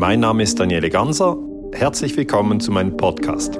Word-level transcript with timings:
Mein 0.00 0.20
Name 0.20 0.42
ist 0.44 0.58
Daniele 0.58 0.88
Ganser. 0.88 1.36
Herzlich 1.74 2.16
willkommen 2.16 2.58
zu 2.58 2.72
meinem 2.72 2.96
Podcast. 2.96 3.58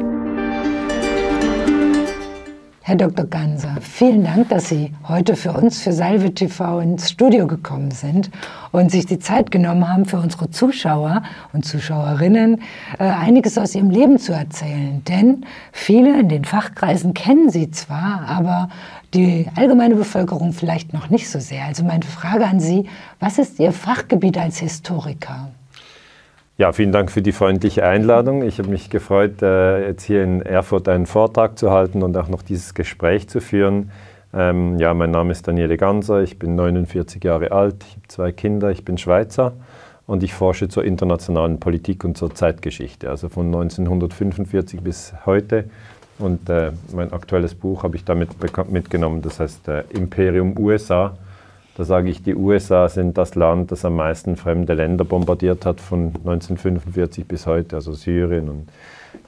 Herr 2.80 2.96
Dr. 2.96 3.26
Ganser, 3.26 3.76
vielen 3.82 4.24
Dank, 4.24 4.48
dass 4.48 4.70
Sie 4.70 4.94
heute 5.06 5.36
für 5.36 5.52
uns, 5.52 5.82
für 5.82 5.92
Salve 5.92 6.32
TV 6.32 6.80
ins 6.80 7.10
Studio 7.10 7.46
gekommen 7.46 7.90
sind 7.90 8.30
und 8.72 8.90
sich 8.90 9.04
die 9.04 9.18
Zeit 9.18 9.50
genommen 9.50 9.86
haben, 9.86 10.06
für 10.06 10.16
unsere 10.16 10.50
Zuschauer 10.50 11.24
und 11.52 11.66
Zuschauerinnen 11.66 12.62
äh, 12.98 13.04
einiges 13.04 13.58
aus 13.58 13.74
Ihrem 13.74 13.90
Leben 13.90 14.18
zu 14.18 14.32
erzählen. 14.32 15.04
Denn 15.04 15.44
viele 15.72 16.18
in 16.18 16.30
den 16.30 16.46
Fachkreisen 16.46 17.12
kennen 17.12 17.50
Sie 17.50 17.70
zwar, 17.70 18.22
aber 18.26 18.70
die 19.12 19.46
allgemeine 19.56 19.94
Bevölkerung 19.94 20.54
vielleicht 20.54 20.94
noch 20.94 21.10
nicht 21.10 21.28
so 21.28 21.38
sehr. 21.38 21.66
Also 21.66 21.84
meine 21.84 22.06
Frage 22.06 22.46
an 22.46 22.60
Sie, 22.60 22.88
was 23.18 23.36
ist 23.36 23.58
Ihr 23.60 23.72
Fachgebiet 23.72 24.38
als 24.38 24.58
Historiker? 24.58 25.50
Ja, 26.60 26.74
vielen 26.74 26.92
Dank 26.92 27.10
für 27.10 27.22
die 27.22 27.32
freundliche 27.32 27.86
Einladung. 27.86 28.42
Ich 28.42 28.58
habe 28.58 28.68
mich 28.68 28.90
gefreut, 28.90 29.40
äh, 29.40 29.86
jetzt 29.86 30.02
hier 30.02 30.22
in 30.22 30.42
Erfurt 30.42 30.90
einen 30.90 31.06
Vortrag 31.06 31.58
zu 31.58 31.70
halten 31.70 32.02
und 32.02 32.14
auch 32.18 32.28
noch 32.28 32.42
dieses 32.42 32.74
Gespräch 32.74 33.30
zu 33.30 33.40
führen. 33.40 33.90
Ähm, 34.34 34.78
ja, 34.78 34.92
mein 34.92 35.10
Name 35.10 35.32
ist 35.32 35.48
Daniele 35.48 35.78
Ganser, 35.78 36.20
ich 36.20 36.38
bin 36.38 36.56
49 36.56 37.24
Jahre 37.24 37.52
alt, 37.52 37.76
ich 37.88 37.92
habe 37.92 38.08
zwei 38.08 38.32
Kinder, 38.32 38.70
ich 38.70 38.84
bin 38.84 38.98
Schweizer 38.98 39.54
und 40.06 40.22
ich 40.22 40.34
forsche 40.34 40.68
zur 40.68 40.84
internationalen 40.84 41.60
Politik 41.60 42.04
und 42.04 42.18
zur 42.18 42.34
Zeitgeschichte, 42.34 43.08
also 43.08 43.30
von 43.30 43.46
1945 43.46 44.82
bis 44.82 45.14
heute. 45.24 45.64
Und 46.18 46.50
äh, 46.50 46.72
mein 46.94 47.10
aktuelles 47.14 47.54
Buch 47.54 47.84
habe 47.84 47.96
ich 47.96 48.04
damit 48.04 48.32
mitgenommen, 48.70 49.22
das 49.22 49.40
heißt 49.40 49.66
äh, 49.68 49.84
Imperium 49.94 50.58
USA 50.58 51.16
da 51.80 51.86
sage 51.86 52.10
ich, 52.10 52.22
die 52.22 52.34
USA 52.34 52.90
sind 52.90 53.16
das 53.16 53.36
Land, 53.36 53.72
das 53.72 53.86
am 53.86 53.96
meisten 53.96 54.36
fremde 54.36 54.74
Länder 54.74 55.02
bombardiert 55.06 55.64
hat 55.64 55.80
von 55.80 56.08
1945 56.08 57.26
bis 57.26 57.46
heute, 57.46 57.76
also 57.76 57.94
Syrien 57.94 58.50
und 58.50 58.68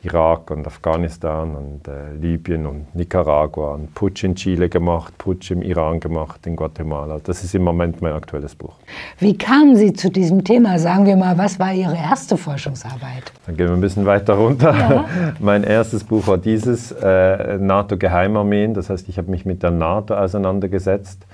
Irak 0.02 0.50
und 0.50 0.66
Afghanistan 0.66 1.56
und 1.56 1.88
äh, 1.88 2.12
Libyen 2.20 2.66
und 2.66 2.94
Nicaragua 2.94 3.72
und 3.72 3.94
Putsch 3.94 4.24
in 4.24 4.34
Chile 4.34 4.68
gemacht, 4.68 5.16
Putsch 5.16 5.50
im 5.50 5.62
Iran 5.62 5.98
gemacht, 5.98 6.46
in 6.46 6.56
Guatemala. 6.56 7.20
Das 7.24 7.42
ist 7.42 7.54
im 7.54 7.62
Moment 7.62 8.02
mein 8.02 8.12
aktuelles 8.12 8.54
Buch. 8.54 8.74
Wie 9.18 9.38
kamen 9.38 9.74
Sie 9.76 9.94
zu 9.94 10.10
diesem 10.10 10.44
Thema? 10.44 10.78
Sagen 10.78 11.06
wir 11.06 11.16
mal, 11.16 11.38
was 11.38 11.58
war 11.58 11.72
Ihre 11.72 11.96
erste 11.96 12.36
Forschungsarbeit? 12.36 13.32
Dann 13.46 13.56
gehen 13.56 13.68
wir 13.68 13.74
ein 13.74 13.80
bisschen 13.80 14.04
weiter 14.04 14.34
runter. 14.34 14.76
Ja. 14.76 15.04
mein 15.38 15.64
erstes 15.64 16.04
Buch 16.04 16.26
war 16.26 16.36
dieses, 16.36 16.92
äh, 16.92 17.56
NATO-Geheimarmeen. 17.56 18.74
Das 18.74 18.90
heißt, 18.90 19.08
ich 19.08 19.16
habe 19.16 19.30
mich 19.30 19.46
mit 19.46 19.62
der 19.62 19.70
NATO 19.70 20.14
auseinandergesetzt 20.14 21.24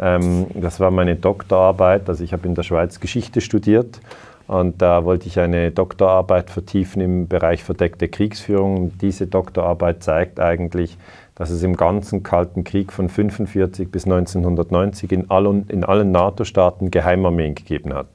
das 0.00 0.80
war 0.80 0.90
meine 0.90 1.16
Doktorarbeit. 1.16 2.08
Also 2.08 2.24
ich 2.24 2.32
habe 2.32 2.48
in 2.48 2.54
der 2.54 2.62
Schweiz 2.62 3.00
Geschichte 3.00 3.42
studiert 3.42 4.00
und 4.46 4.80
da 4.80 5.04
wollte 5.04 5.26
ich 5.26 5.38
eine 5.38 5.70
Doktorarbeit 5.70 6.50
vertiefen 6.50 7.02
im 7.02 7.28
Bereich 7.28 7.62
verdeckte 7.62 8.08
Kriegsführung. 8.08 8.96
Diese 8.98 9.26
Doktorarbeit 9.26 10.02
zeigt 10.02 10.40
eigentlich, 10.40 10.96
dass 11.34 11.50
es 11.50 11.62
im 11.62 11.76
ganzen 11.76 12.22
Kalten 12.22 12.64
Krieg 12.64 12.92
von 12.92 13.04
1945 13.04 13.90
bis 13.90 14.06
1990 14.06 15.12
in 15.12 15.30
allen, 15.30 15.68
in 15.68 15.84
allen 15.84 16.12
NATO-Staaten 16.12 16.90
Geheimarmeen 16.90 17.54
gegeben 17.54 17.92
hat. 17.92 18.08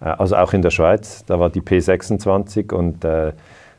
Äh, 0.00 0.04
also 0.04 0.36
auch 0.36 0.52
in 0.52 0.60
der 0.60 0.70
Schweiz, 0.70 1.24
da 1.24 1.40
war 1.40 1.48
die 1.48 1.62
P26 1.62 2.74
und 2.74 3.04
äh, 3.04 3.32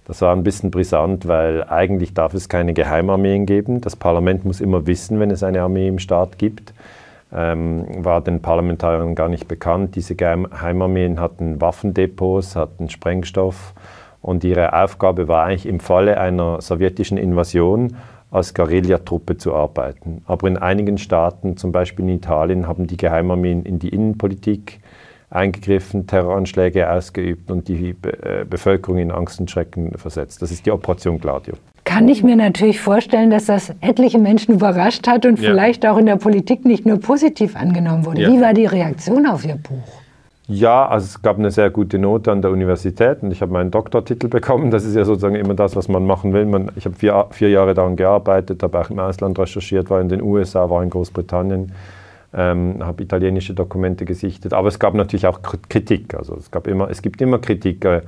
das 0.05 0.22
war 0.22 0.35
ein 0.35 0.44
bisschen 0.44 0.72
brisant, 0.72 1.27
weil 1.27 1.63
eigentlich 1.66 2.13
darf 2.13 2.33
es 2.33 2.49
keine 2.49 2.73
Geheimarmeen 2.73 3.45
geben. 3.45 3.79
Das 3.81 3.95
Parlament 3.95 4.44
muss 4.44 4.59
immer 4.59 4.88
wissen, 4.88 5.19
wenn 5.19 5.29
es 5.29 5.44
eine 5.44 5.61
Armee 5.61 5.88
im 5.88 5.99
Staat 5.99 6.39
gibt 6.39 6.73
ähm, 7.33 7.86
war 8.03 8.22
den 8.22 8.42
Parlamentariern 8.42 9.16
gar 9.16 9.30
nicht 9.30 9.47
bekannt. 9.47 9.95
Diese 9.95 10.16
Geheimarmeen 10.16 11.20
hatten 11.20 11.59
Waffendepots, 11.61 12.56
hatten 12.56 12.89
Sprengstoff 12.89 13.73
und 14.22 14.44
ihre 14.44 14.73
Aufgabe 14.73 15.28
war 15.28 15.45
eigentlich 15.45 15.66
im 15.66 15.80
Falle 15.80 16.19
einer 16.19 16.61
sowjetischen 16.61 17.17
Invasion 17.17 17.97
als 18.31 18.53
Guerillatruppe 18.53 19.38
zu 19.38 19.53
arbeiten. 19.53 20.22
Aber 20.25 20.47
in 20.47 20.57
einigen 20.57 20.97
Staaten, 20.97 21.56
zum 21.57 21.72
Beispiel 21.72 22.06
in 22.06 22.16
Italien, 22.16 22.68
haben 22.68 22.88
die 22.88 22.97
Geheimarmeen 22.97 23.63
in 23.63 23.80
die 23.80 23.90
Innenpolitik 23.90 24.80
eingegriffen, 25.30 26.07
Terroranschläge 26.07 26.90
ausgeübt 26.90 27.51
und 27.51 27.68
die 27.68 27.96
äh, 28.22 28.46
Bevölkerung 28.50 28.97
in 28.97 29.12
Angst 29.12 29.40
und 29.40 29.51
Schrecken 29.51 29.97
versetzt. 29.97 30.41
Das 30.41 30.51
ist 30.51 30.66
die 30.66 30.72
Operation 30.72 31.19
Gladio 31.19 31.56
kann 31.97 32.09
ich 32.09 32.24
mir 32.24 32.35
natürlich 32.35 32.80
vorstellen, 32.80 33.31
dass 33.31 33.47
das 33.47 33.74
etliche 33.81 34.19
Menschen 34.19 34.53
überrascht 34.53 35.08
hat 35.08 35.25
und 35.25 35.40
ja. 35.40 35.50
vielleicht 35.50 35.84
auch 35.84 35.97
in 35.97 36.06
der 36.06 36.18
Politik 36.18 36.63
nicht 36.63 36.85
nur 36.85 37.00
positiv 37.00 37.56
angenommen 37.56 38.06
wurde. 38.06 38.22
Ja. 38.22 38.31
Wie 38.31 38.40
war 38.40 38.53
die 38.53 38.68
Reaktion 38.68 39.25
auf 39.25 39.44
Ihr 39.44 39.56
Buch? 39.56 40.02
Ja, 40.47 40.88
also 40.88 41.06
es 41.06 41.22
gab 41.24 41.40
eine 41.40 41.50
sehr 41.50 41.72
gute 41.72 41.97
Note 41.97 42.31
an 42.31 42.44
der 42.44 42.52
Universität 42.52 43.24
und 43.24 43.31
ich 43.31 43.41
habe 43.41 43.52
meinen 43.52 43.72
Doktortitel 43.72 44.28
bekommen. 44.30 44.69
Das 44.69 44.86
ist 44.86 44.96
ja 44.96 45.06
sozusagen 45.06 45.34
immer 45.34 45.56
das, 45.56 45.75
was 45.75 45.88
man 45.88 46.06
machen 46.06 46.34
will. 46.34 46.46
Man, 46.46 46.72
ich 46.75 46.86
habe 46.86 46.96
vier, 46.96 47.25
vier 47.31 47.50
Jahre 47.50 47.74
daran 47.74 47.96
gearbeitet, 47.96 48.62
habe 48.62 48.80
auch 48.80 48.91
im 48.91 49.00
Ausland 49.00 49.40
recherchiert, 49.40 49.90
war 49.90 50.00
in 50.00 50.07
den 50.07 50.22
USA, 50.22 50.69
war 50.69 50.84
in 50.84 50.91
Großbritannien, 50.91 51.72
ähm, 52.31 52.75
habe 52.80 53.02
italienische 53.02 53.56
Dokumente 53.56 54.06
gesichtet. 54.06 54.53
Aber 54.53 54.68
es 54.68 54.78
gab 54.78 54.94
natürlich 54.94 55.25
auch 55.25 55.40
Kritik. 55.41 56.13
Also 56.13 56.36
es, 56.36 56.52
gab 56.52 56.68
immer, 56.68 56.91
es 56.91 57.02
gibt 57.02 57.24
immer 57.24 57.40
Kritik. 57.40 57.84
Äh, 57.86 58.02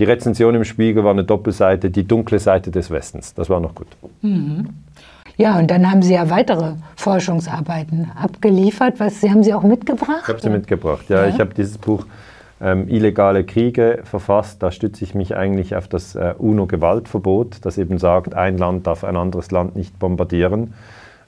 die 0.00 0.04
Rezension 0.04 0.54
im 0.54 0.64
Spiegel 0.64 1.04
war 1.04 1.10
eine 1.10 1.24
Doppelseite, 1.24 1.90
die 1.90 2.08
dunkle 2.08 2.38
Seite 2.38 2.70
des 2.70 2.90
Westens. 2.90 3.34
Das 3.34 3.50
war 3.50 3.60
noch 3.60 3.74
gut. 3.74 3.86
Mhm. 4.22 4.70
Ja, 5.36 5.58
und 5.58 5.70
dann 5.70 5.90
haben 5.90 6.00
Sie 6.02 6.14
ja 6.14 6.30
weitere 6.30 6.72
Forschungsarbeiten 6.96 8.10
abgeliefert. 8.14 8.98
Was 8.98 9.20
Sie 9.20 9.30
haben 9.30 9.42
Sie 9.42 9.52
auch 9.52 9.62
mitgebracht? 9.62 10.22
Ich 10.22 10.28
habe 10.28 10.40
sie 10.40 10.48
mitgebracht. 10.50 11.04
Ja, 11.08 11.26
ja. 11.26 11.28
ich 11.28 11.38
habe 11.38 11.52
dieses 11.54 11.76
Buch 11.76 12.06
ähm, 12.62 12.88
Illegale 12.88 13.44
Kriege 13.44 14.00
verfasst. 14.04 14.62
Da 14.62 14.70
stütze 14.70 15.04
ich 15.04 15.14
mich 15.14 15.36
eigentlich 15.36 15.76
auf 15.76 15.86
das 15.86 16.14
äh, 16.14 16.34
UNO-Gewaltverbot, 16.38 17.58
das 17.62 17.76
eben 17.76 17.98
sagt, 17.98 18.34
ein 18.34 18.56
Land 18.56 18.86
darf 18.86 19.04
ein 19.04 19.16
anderes 19.16 19.50
Land 19.50 19.76
nicht 19.76 19.98
bombardieren. 19.98 20.72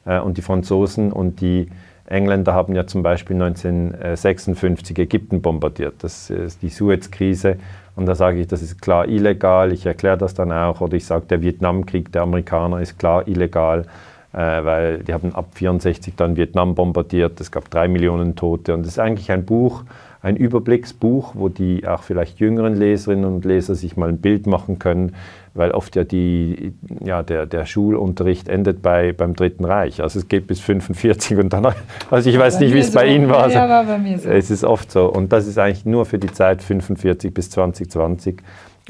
Äh, 0.07 0.19
und 0.21 0.39
die 0.39 0.43
Franzosen 0.43 1.13
und 1.13 1.43
die 1.43 1.69
Engländer 2.07 2.55
haben 2.55 2.75
ja 2.75 2.87
zum 2.87 3.03
Beispiel 3.03 3.37
1956 3.37 4.99
Ägypten 4.99 5.43
bombardiert. 5.43 5.95
Das 6.01 6.31
ist 6.31 6.63
die 6.63 6.69
Suez-Krise. 6.69 7.57
Und 7.95 8.07
da 8.07 8.15
sage 8.15 8.41
ich, 8.41 8.47
das 8.47 8.63
ist 8.63 8.81
klar 8.81 9.07
illegal. 9.07 9.73
Ich 9.73 9.85
erkläre 9.85 10.17
das 10.17 10.35
dann 10.35 10.51
auch. 10.51 10.81
Oder 10.81 10.97
ich 10.97 11.05
sage, 11.05 11.27
der 11.27 11.43
Vietnamkrieg 11.43 12.11
der 12.13 12.23
Amerikaner 12.23 12.81
ist 12.81 12.99
klar 12.99 13.29
illegal, 13.29 13.87
äh, 14.33 14.39
weil 14.39 14.99
die 15.01 15.13
haben 15.13 15.35
ab 15.35 15.49
64 15.55 16.15
dann 16.17 16.37
Vietnam 16.37 16.75
bombardiert. 16.75 17.41
Es 17.41 17.51
gab 17.51 17.69
drei 17.71 17.89
Millionen 17.89 18.35
Tote. 18.35 18.75
Und 18.75 18.83
es 18.83 18.89
ist 18.89 18.99
eigentlich 18.99 19.31
ein 19.31 19.45
Buch, 19.45 19.85
ein 20.23 20.37
Überblicksbuch, 20.37 21.35
wo 21.35 21.49
die 21.49 21.87
auch 21.87 22.05
vielleicht 22.05 22.39
jüngeren 22.39 22.77
Leserinnen 22.77 23.25
und 23.25 23.45
Leser 23.45 23.75
sich 23.75 23.97
mal 23.97 24.09
ein 24.09 24.19
Bild 24.19 24.47
machen 24.47 24.79
können, 24.79 25.17
weil 25.55 25.73
oft 25.73 25.97
ja, 25.97 26.05
die, 26.05 26.73
ja 27.05 27.23
der, 27.25 27.45
der 27.47 27.67
Schulunterricht 27.67 28.49
endet 28.49 28.83
bei, 28.83 29.13
beim 29.13 29.35
Dritten 29.35 29.65
Reich. 29.65 30.01
Also 30.01 30.21
es 30.21 30.29
geht 30.29 30.47
bis 30.47 30.61
45 30.61 31.39
und 31.39 31.53
dann, 31.53 31.67
also 32.11 32.31
ich 32.31 32.39
weiß 32.39 32.59
bei 32.59 32.65
nicht, 32.65 32.75
wie 32.75 32.79
es 32.79 32.93
so. 32.93 33.01
bei 33.01 33.07
Ihnen 33.07 33.29
war. 33.29 33.51
Ja, 33.51 33.69
war 33.69 33.85
bei 33.85 33.99
mir 33.99 34.19
so. 34.19 34.29
Es 34.29 34.51
ist 34.51 34.63
oft 34.63 34.93
so. 34.93 35.07
Und 35.13 35.33
das 35.33 35.49
ist 35.49 35.59
eigentlich 35.59 35.85
nur 35.85 36.07
für 36.07 36.19
die 36.19 36.33
Zeit 36.33 36.63
45 36.63 37.35
bis 37.35 37.51
2020. 37.51 38.41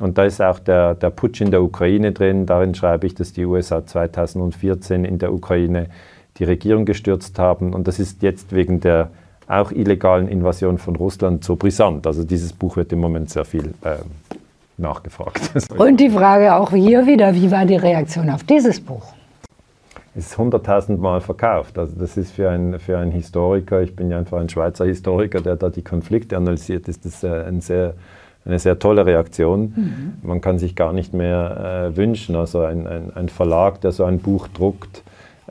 Und 0.01 0.19
da 0.19 0.25
ist 0.25 0.41
auch 0.43 0.59
der, 0.59 0.95
der 0.95 1.11
Putsch 1.11 1.41
in 1.41 1.51
der 1.51 1.63
Ukraine 1.63 2.13
drin. 2.13 2.45
Darin 2.45 2.75
schreibe 2.75 3.07
ich, 3.07 3.15
dass 3.15 3.33
die 3.33 3.47
USA 3.47 3.87
2014 3.87 5.07
in 5.07 5.19
der 5.19 5.33
Ukraine 5.33 5.87
die 6.39 6.45
Regierung 6.45 6.85
gestürzt 6.85 7.39
haben. 7.39 7.73
Und 7.73 7.89
das 7.89 7.99
ist 7.99 8.23
jetzt 8.23 8.55
wegen 8.55 8.81
der 8.81 9.11
auch 9.53 9.71
illegalen 9.71 10.29
Invasion 10.29 10.79
von 10.79 10.97
Russland 10.97 11.45
so 11.45 11.57
brisant. 11.57 12.07
Also 12.07 12.25
dieses 12.25 12.53
Buch 12.53 12.77
wird 12.77 12.93
im 12.93 13.01
Moment 13.01 13.31
sehr 13.31 13.45
viel 13.45 13.75
äh, 13.83 13.97
nachgefragt. 14.79 15.41
Und 15.77 16.01
die 16.01 16.11
Frage 16.11 16.55
auch 16.55 16.71
hier 16.71 17.07
wieder, 17.07 17.35
wie 17.35 17.51
war 17.51 17.67
die 17.67 17.77
Reaktion 17.77 18.31
auf 18.31 18.45
dieses 18.45 18.81
Buch? 18.81 19.13
Es 20.15 20.27
ist 20.27 20.39
100.000 20.39 20.99
Mal 20.99 21.21
verkauft. 21.21 21.79
Also 21.79 21.95
das 21.99 22.17
ist 22.17 22.33
für, 22.33 22.51
ein, 22.51 22.79
für 22.79 22.99
einen 22.99 23.13
Historiker, 23.13 23.81
ich 23.81 23.97
bin 23.97 24.11
ja 24.11 24.19
einfach 24.19 24.39
ein 24.39 24.49
Schweizer 24.49 24.85
Historiker, 24.85 25.41
der 25.41 25.57
da 25.57 25.71
die 25.71 25.83
Konflikte 25.83 26.37
analysiert, 26.37 26.89
ist 26.89 27.05
das 27.07 27.23
äh, 27.23 27.45
ein 27.45 27.61
sehr, 27.63 27.95
eine 28.45 28.59
sehr 28.59 28.79
tolle 28.79 29.07
Reaktion. 29.07 29.73
Mhm. 29.75 30.13
Man 30.23 30.41
kann 30.41 30.59
sich 30.59 30.77
gar 30.77 30.93
nicht 30.93 31.15
mehr 31.15 31.91
äh, 31.93 31.97
wünschen. 31.97 32.37
Also 32.37 32.61
ein, 32.61 32.87
ein, 32.87 33.13
ein, 33.15 33.29
Verlag, 33.31 33.81
der 33.81 33.93
so 33.93 34.05
ein 34.05 34.19
Buch 34.19 34.49
druckt, 34.49 35.03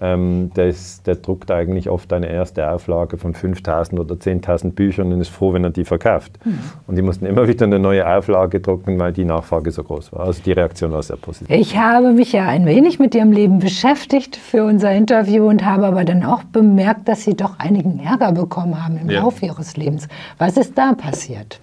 ähm, 0.02 0.52
der, 0.56 0.68
ist, 0.68 1.06
der, 1.06 1.16
druckt 1.16 1.52
eigentlich 1.52 1.90
oft 1.90 2.12
eine 2.12 2.28
erste 2.28 2.70
Auflage 2.72 3.18
von 3.18 3.36
5.000 3.36 4.00
oder 4.00 4.16
10.000 4.16 4.72
Büchern 4.72 5.14
und 5.14 5.22
ist 5.22 5.30
froh, 5.30 5.54
wenn 5.54 5.64
er 5.64 5.70
die 5.70 5.86
verkauft. 5.86 6.40
Mhm. 6.44 6.60
Und 6.88 6.96
die 6.96 7.04
mussten 7.04 7.28
immer 7.28 7.48
wieder 7.48 7.66
eine 7.66 7.78
neue 7.78 8.08
Auflage 8.08 8.60
drucken, 8.60 9.00
weil 9.00 9.14
die 9.14 9.26
Nachfrage 9.26 9.70
so 9.72 9.84
groß 9.84 10.12
war. 10.14 10.22
Also 10.22 10.42
die 10.44 10.54
Reaktion 10.54 10.92
war 10.92 11.04
sehr 11.04 11.18
positiv. 11.18 11.56
Ich 11.56 11.78
habe 11.78 12.14
mich 12.14 12.32
ja 12.32 12.48
ein 12.48 12.66
wenig 12.66 12.98
mit 12.98 13.14
Ihrem 13.14 13.32
Leben 13.32 13.60
beschäftigt 13.60 14.36
für 14.36 14.64
unser 14.64 14.92
Interview 14.92 15.48
und 15.48 15.64
habe 15.64 15.86
aber 15.86 16.04
dann 16.04 16.24
auch 16.24 16.44
bemerkt, 16.44 17.08
dass 17.08 17.24
Sie 17.24 17.36
doch 17.36 17.60
einigen 17.60 18.00
Ärger 18.00 18.32
bekommen 18.32 18.84
haben 18.84 18.98
im 18.98 19.10
ja. 19.10 19.22
Laufe 19.22 19.46
Ihres 19.46 19.78
Lebens. 19.78 20.08
Was 20.40 20.58
ist 20.58 20.76
da 20.78 20.94
passiert? 20.94 21.60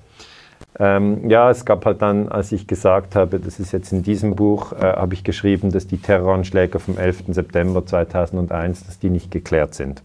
Ähm, 0.78 1.28
ja, 1.28 1.50
es 1.50 1.64
gab 1.64 1.84
halt 1.86 2.02
dann, 2.02 2.28
als 2.28 2.52
ich 2.52 2.66
gesagt 2.66 3.16
habe, 3.16 3.40
das 3.40 3.58
ist 3.58 3.72
jetzt 3.72 3.92
in 3.92 4.02
diesem 4.02 4.36
Buch, 4.36 4.72
äh, 4.72 4.82
habe 4.82 5.14
ich 5.14 5.24
geschrieben, 5.24 5.72
dass 5.72 5.86
die 5.86 5.98
Terroranschläge 5.98 6.78
vom 6.78 6.96
11. 6.96 7.24
September 7.28 7.84
2001, 7.84 8.86
dass 8.86 8.98
die 8.98 9.10
nicht 9.10 9.30
geklärt 9.30 9.74
sind. 9.74 10.02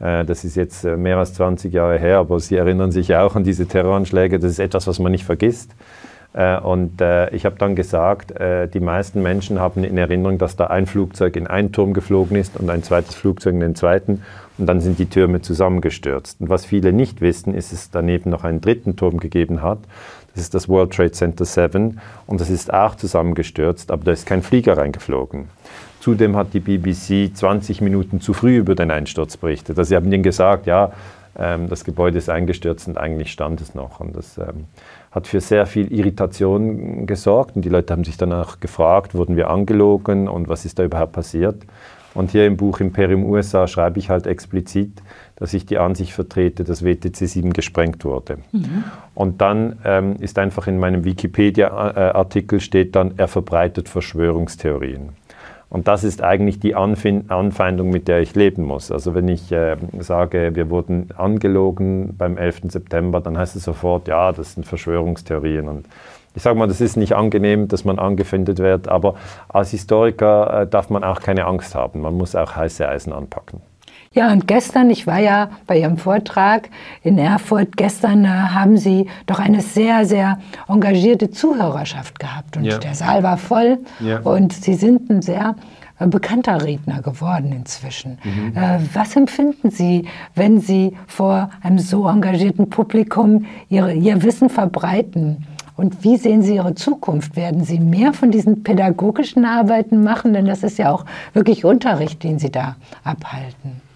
Äh, 0.00 0.24
das 0.24 0.44
ist 0.44 0.56
jetzt 0.56 0.84
äh, 0.84 0.96
mehr 0.96 1.18
als 1.18 1.34
20 1.34 1.72
Jahre 1.72 1.98
her, 1.98 2.18
aber 2.18 2.40
Sie 2.40 2.56
erinnern 2.56 2.92
sich 2.92 3.14
auch 3.14 3.36
an 3.36 3.44
diese 3.44 3.66
Terroranschläge. 3.66 4.38
Das 4.38 4.50
ist 4.50 4.58
etwas, 4.58 4.86
was 4.86 4.98
man 4.98 5.12
nicht 5.12 5.24
vergisst. 5.24 5.72
Äh, 6.32 6.58
und 6.58 7.00
ich 7.32 7.44
habe 7.44 7.56
dann 7.58 7.74
gesagt, 7.74 8.32
die 8.38 8.80
meisten 8.80 9.22
Menschen 9.22 9.58
haben 9.58 9.84
in 9.84 9.98
Erinnerung, 9.98 10.38
dass 10.38 10.56
da 10.56 10.66
ein 10.66 10.86
Flugzeug 10.86 11.36
in 11.36 11.46
einen 11.46 11.72
Turm 11.72 11.92
geflogen 11.92 12.36
ist 12.36 12.56
und 12.56 12.70
ein 12.70 12.82
zweites 12.82 13.14
Flugzeug 13.14 13.54
in 13.54 13.60
den 13.60 13.74
zweiten. 13.74 14.22
Und 14.58 14.66
dann 14.66 14.80
sind 14.80 14.98
die 14.98 15.06
Türme 15.06 15.40
zusammengestürzt. 15.40 16.40
Und 16.40 16.50
was 16.50 16.66
viele 16.66 16.92
nicht 16.92 17.22
wissen, 17.22 17.54
ist, 17.54 17.72
dass 17.72 17.80
es 17.80 17.90
daneben 17.90 18.30
noch 18.30 18.44
einen 18.44 18.60
dritten 18.60 18.94
Turm 18.94 19.18
gegeben 19.18 19.62
hat. 19.62 19.78
Das 20.34 20.42
ist 20.42 20.54
das 20.54 20.68
World 20.68 20.92
Trade 20.92 21.12
Center 21.12 21.44
7 21.44 22.00
und 22.26 22.40
das 22.40 22.50
ist 22.50 22.72
auch 22.72 22.94
zusammengestürzt, 22.94 23.90
aber 23.90 24.04
da 24.04 24.12
ist 24.12 24.26
kein 24.26 24.42
Flieger 24.42 24.76
reingeflogen. 24.76 25.48
Zudem 26.00 26.36
hat 26.36 26.54
die 26.54 26.60
BBC 26.60 27.34
20 27.34 27.80
Minuten 27.80 28.20
zu 28.20 28.32
früh 28.32 28.56
über 28.56 28.74
den 28.74 28.90
Einsturz 28.90 29.36
berichtet. 29.36 29.78
Also 29.78 29.88
sie 29.88 29.96
haben 29.96 30.06
ihnen 30.06 30.22
gesagt, 30.22 30.66
ja, 30.66 30.92
ähm, 31.38 31.68
das 31.68 31.84
Gebäude 31.84 32.18
ist 32.18 32.30
eingestürzt 32.30 32.88
und 32.88 32.96
eigentlich 32.96 33.32
stand 33.32 33.60
es 33.60 33.74
noch. 33.74 34.00
Und 34.00 34.16
das 34.16 34.38
ähm, 34.38 34.66
hat 35.10 35.26
für 35.26 35.40
sehr 35.40 35.66
viel 35.66 35.92
Irritation 35.92 37.06
gesorgt 37.06 37.56
und 37.56 37.64
die 37.64 37.68
Leute 37.68 37.92
haben 37.92 38.04
sich 38.04 38.16
danach 38.16 38.60
gefragt, 38.60 39.14
wurden 39.14 39.36
wir 39.36 39.50
angelogen 39.50 40.28
und 40.28 40.48
was 40.48 40.64
ist 40.64 40.78
da 40.78 40.84
überhaupt 40.84 41.12
passiert? 41.12 41.64
Und 42.14 42.32
hier 42.32 42.46
im 42.46 42.56
Buch 42.56 42.80
Imperium 42.80 43.24
USA 43.24 43.68
schreibe 43.68 43.98
ich 43.98 44.10
halt 44.10 44.26
explizit, 44.26 45.02
dass 45.36 45.54
ich 45.54 45.64
die 45.64 45.78
Ansicht 45.78 46.12
vertrete, 46.12 46.64
dass 46.64 46.84
WTC 46.84 47.28
7 47.28 47.52
gesprengt 47.52 48.04
wurde. 48.04 48.38
Mhm. 48.52 48.84
Und 49.14 49.40
dann 49.40 49.78
ähm, 49.84 50.16
ist 50.18 50.38
einfach 50.38 50.66
in 50.66 50.78
meinem 50.78 51.04
Wikipedia-Artikel 51.04 52.60
steht 52.60 52.96
dann, 52.96 53.14
er 53.16 53.28
verbreitet 53.28 53.88
Verschwörungstheorien. 53.88 55.10
Und 55.70 55.86
das 55.86 56.02
ist 56.02 56.20
eigentlich 56.20 56.58
die 56.58 56.74
Anfeindung, 56.74 57.90
mit 57.90 58.08
der 58.08 58.20
ich 58.20 58.34
leben 58.34 58.64
muss. 58.64 58.90
Also 58.90 59.14
wenn 59.14 59.28
ich 59.28 59.52
äh, 59.52 59.76
sage, 60.00 60.50
wir 60.54 60.68
wurden 60.68 61.10
angelogen 61.16 62.16
beim 62.18 62.36
11. 62.36 62.62
September, 62.64 63.20
dann 63.20 63.38
heißt 63.38 63.54
es 63.54 63.64
sofort, 63.64 64.08
ja, 64.08 64.32
das 64.32 64.54
sind 64.54 64.66
Verschwörungstheorien. 64.66 65.68
Und 65.68 65.86
ich 66.34 66.42
sage 66.42 66.58
mal, 66.58 66.66
das 66.66 66.80
ist 66.80 66.96
nicht 66.96 67.14
angenehm, 67.14 67.68
dass 67.68 67.84
man 67.84 68.00
angefeindet 68.00 68.58
wird, 68.58 68.88
aber 68.88 69.14
als 69.48 69.70
Historiker 69.70 70.62
äh, 70.62 70.66
darf 70.66 70.90
man 70.90 71.04
auch 71.04 71.20
keine 71.20 71.46
Angst 71.46 71.76
haben. 71.76 72.00
Man 72.00 72.16
muss 72.16 72.34
auch 72.34 72.56
heiße 72.56 72.88
Eisen 72.88 73.12
anpacken. 73.12 73.62
Ja, 74.16 74.32
und 74.32 74.48
gestern, 74.48 74.90
ich 74.90 75.06
war 75.06 75.20
ja 75.20 75.50
bei 75.68 75.78
Ihrem 75.78 75.96
Vortrag 75.96 76.68
in 77.04 77.16
Erfurt, 77.16 77.76
gestern 77.76 78.24
äh, 78.24 78.28
haben 78.28 78.76
Sie 78.76 79.06
doch 79.26 79.38
eine 79.38 79.60
sehr, 79.60 80.04
sehr 80.04 80.40
engagierte 80.66 81.30
Zuhörerschaft 81.30 82.18
gehabt. 82.18 82.56
Und 82.56 82.64
ja. 82.64 82.78
der 82.78 82.96
Saal 82.96 83.22
war 83.22 83.36
voll 83.36 83.78
ja. 84.00 84.18
und 84.18 84.52
Sie 84.52 84.74
sind 84.74 85.08
ein 85.10 85.22
sehr 85.22 85.54
äh, 86.00 86.08
bekannter 86.08 86.64
Redner 86.64 87.02
geworden 87.02 87.52
inzwischen. 87.52 88.18
Mhm. 88.24 88.56
Äh, 88.56 88.80
was 88.92 89.14
empfinden 89.14 89.70
Sie, 89.70 90.08
wenn 90.34 90.60
Sie 90.60 90.96
vor 91.06 91.50
einem 91.62 91.78
so 91.78 92.08
engagierten 92.08 92.68
Publikum 92.68 93.46
Ihre, 93.68 93.92
Ihr 93.92 94.24
Wissen 94.24 94.50
verbreiten? 94.50 95.46
Und 95.76 96.02
wie 96.02 96.16
sehen 96.16 96.42
Sie 96.42 96.56
Ihre 96.56 96.74
Zukunft? 96.74 97.36
Werden 97.36 97.62
Sie 97.62 97.78
mehr 97.78 98.12
von 98.12 98.32
diesen 98.32 98.64
pädagogischen 98.64 99.44
Arbeiten 99.44 100.02
machen? 100.02 100.32
Denn 100.32 100.46
das 100.46 100.64
ist 100.64 100.78
ja 100.78 100.90
auch 100.90 101.04
wirklich 101.32 101.64
Unterricht, 101.64 102.24
den 102.24 102.40
Sie 102.40 102.50
da 102.50 102.74
abhalten. 103.04 103.88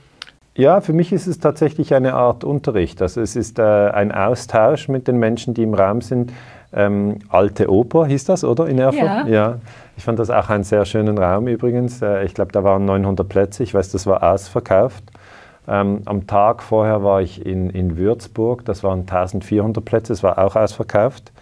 Ja, 0.56 0.81
für 0.81 0.93
mich 0.93 1.12
ist 1.12 1.27
es 1.27 1.41
tatsächlich 1.41 1.95
eine 1.95 2.15
Art 2.15 2.45
Unterricht. 2.45 3.03
Also 3.03 3.21
es 3.21 3.35
ist 3.35 3.59
äh, 3.59 3.62
ein 3.62 4.12
Austausch 4.12 4.89
mit 4.89 5.09
den 5.09 5.19
Menschen, 5.19 5.53
die 5.53 5.65
im 5.65 5.75
Raum 5.75 6.01
sind. 6.01 6.33
Ähm, 6.73 7.19
Alte 7.29 7.71
Oper 7.71 8.06
hieß 8.06 8.25
das, 8.25 8.45
oder 8.45 8.67
in 8.67 8.79
Erfurt? 8.79 9.03
Ja. 9.03 9.27
ja. 9.27 9.59
Ich 9.97 10.05
fand 10.05 10.19
das 10.19 10.31
auch 10.31 10.51
einen 10.51 10.65
sehr 10.65 10.85
schönen 10.85 11.19
Raum 11.19 11.49
übrigens. 11.49 12.03
Äh, 12.03 12.25
ich 12.25 12.35
glaube, 12.35 12.53
da 12.53 12.62
waren 12.62 12.85
900 12.85 13.29
Plätze. 13.29 13.62
Ich 13.65 13.75
weiß, 13.75 13.91
das 13.91 14.06
war 14.06 14.23
ausverkauft. 14.23 15.05
Ähm, 15.67 16.03
am 16.05 16.27
Tag 16.27 16.62
vorher 16.62 17.03
war 17.03 17.21
ich 17.21 17.45
in, 17.45 17.71
in 17.71 17.97
Würzburg. 17.97 18.65
Das 18.65 18.85
waren 18.85 19.01
1400 19.01 19.85
Plätze. 19.85 20.12
Es 20.12 20.23
war 20.23 20.39
auch 20.39 20.55
ausverkauft. 20.55 21.33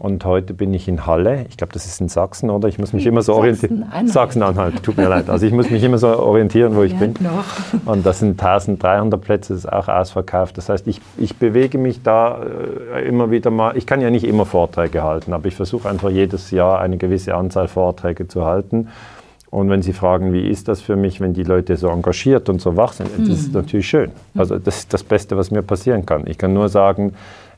Und 0.00 0.24
heute 0.24 0.54
bin 0.54 0.72
ich 0.72 0.88
in 0.88 1.04
Halle. 1.04 1.44
Ich 1.50 1.58
glaube, 1.58 1.74
das 1.74 1.84
ist 1.84 2.00
in 2.00 2.08
Sachsen, 2.08 2.48
oder? 2.48 2.68
Ich 2.68 2.78
muss 2.78 2.94
mich 2.94 3.04
immer 3.04 3.20
so 3.20 3.34
orientieren. 3.34 3.84
Sachsen-Anhalt, 4.06 4.82
tut 4.82 4.96
mir 4.96 5.10
leid. 5.10 5.28
Also 5.28 5.44
ich 5.44 5.52
muss 5.52 5.68
mich 5.68 5.82
immer 5.82 5.98
so 5.98 6.08
orientieren, 6.08 6.74
wo 6.74 6.82
ich 6.82 6.92
ja, 6.94 7.00
bin. 7.00 7.14
Noch. 7.20 7.44
Und 7.84 8.06
das 8.06 8.20
sind 8.20 8.42
1300 8.42 9.20
Plätze, 9.20 9.52
das 9.52 9.64
ist 9.64 9.70
auch 9.70 9.88
ausverkauft. 9.88 10.56
Das 10.56 10.70
heißt, 10.70 10.88
ich, 10.88 11.02
ich 11.18 11.36
bewege 11.36 11.76
mich 11.76 12.02
da 12.02 12.40
äh, 12.94 13.06
immer 13.06 13.30
wieder 13.30 13.50
mal. 13.50 13.76
Ich 13.76 13.84
kann 13.84 14.00
ja 14.00 14.08
nicht 14.08 14.24
immer 14.24 14.46
Vorträge 14.46 15.02
halten, 15.02 15.34
aber 15.34 15.48
ich 15.48 15.54
versuche 15.54 15.86
einfach 15.86 16.08
jedes 16.08 16.50
Jahr 16.50 16.80
eine 16.80 16.96
gewisse 16.96 17.34
Anzahl 17.34 17.68
Vorträge 17.68 18.26
zu 18.26 18.46
halten. 18.46 18.88
Und 19.50 19.68
wenn 19.68 19.82
Sie 19.82 19.92
fragen, 19.92 20.32
wie 20.32 20.48
ist 20.48 20.68
das 20.68 20.80
für 20.80 20.96
mich, 20.96 21.20
wenn 21.20 21.34
die 21.34 21.42
Leute 21.42 21.76
so 21.76 21.88
engagiert 21.88 22.48
und 22.48 22.62
so 22.62 22.74
wach 22.74 22.94
sind, 22.94 23.10
das 23.18 23.28
ist 23.28 23.48
mhm. 23.48 23.60
natürlich 23.60 23.86
schön. 23.86 24.12
Also 24.34 24.58
das 24.58 24.78
ist 24.78 24.94
das 24.94 25.02
Beste, 25.02 25.36
was 25.36 25.50
mir 25.50 25.62
passieren 25.62 26.06
kann. 26.06 26.26
Ich 26.26 26.38
kann 26.38 26.54
nur 26.54 26.70
sagen, 26.70 27.12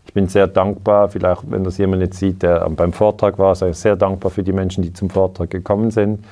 ich 0.06 0.12
bin 0.12 0.26
sehr 0.26 0.46
dankbar, 0.46 1.08
vielleicht 1.08 1.50
wenn 1.50 1.64
das 1.64 1.78
jemand 1.78 2.02
jetzt 2.02 2.19
sieht, 2.19 2.43
der 2.43 2.69
beim 2.70 2.93
Vortrag 2.93 3.38
war, 3.38 3.60
ich 3.60 3.76
sehr 3.76 3.96
dankbar 3.96 4.31
für 4.31 4.43
die 4.43 4.52
Menschen, 4.52 4.82
die 4.82 4.93
zum 4.93 5.10
Vortrag 5.10 5.50
gekommen 5.50 5.90
sind. 5.90 6.25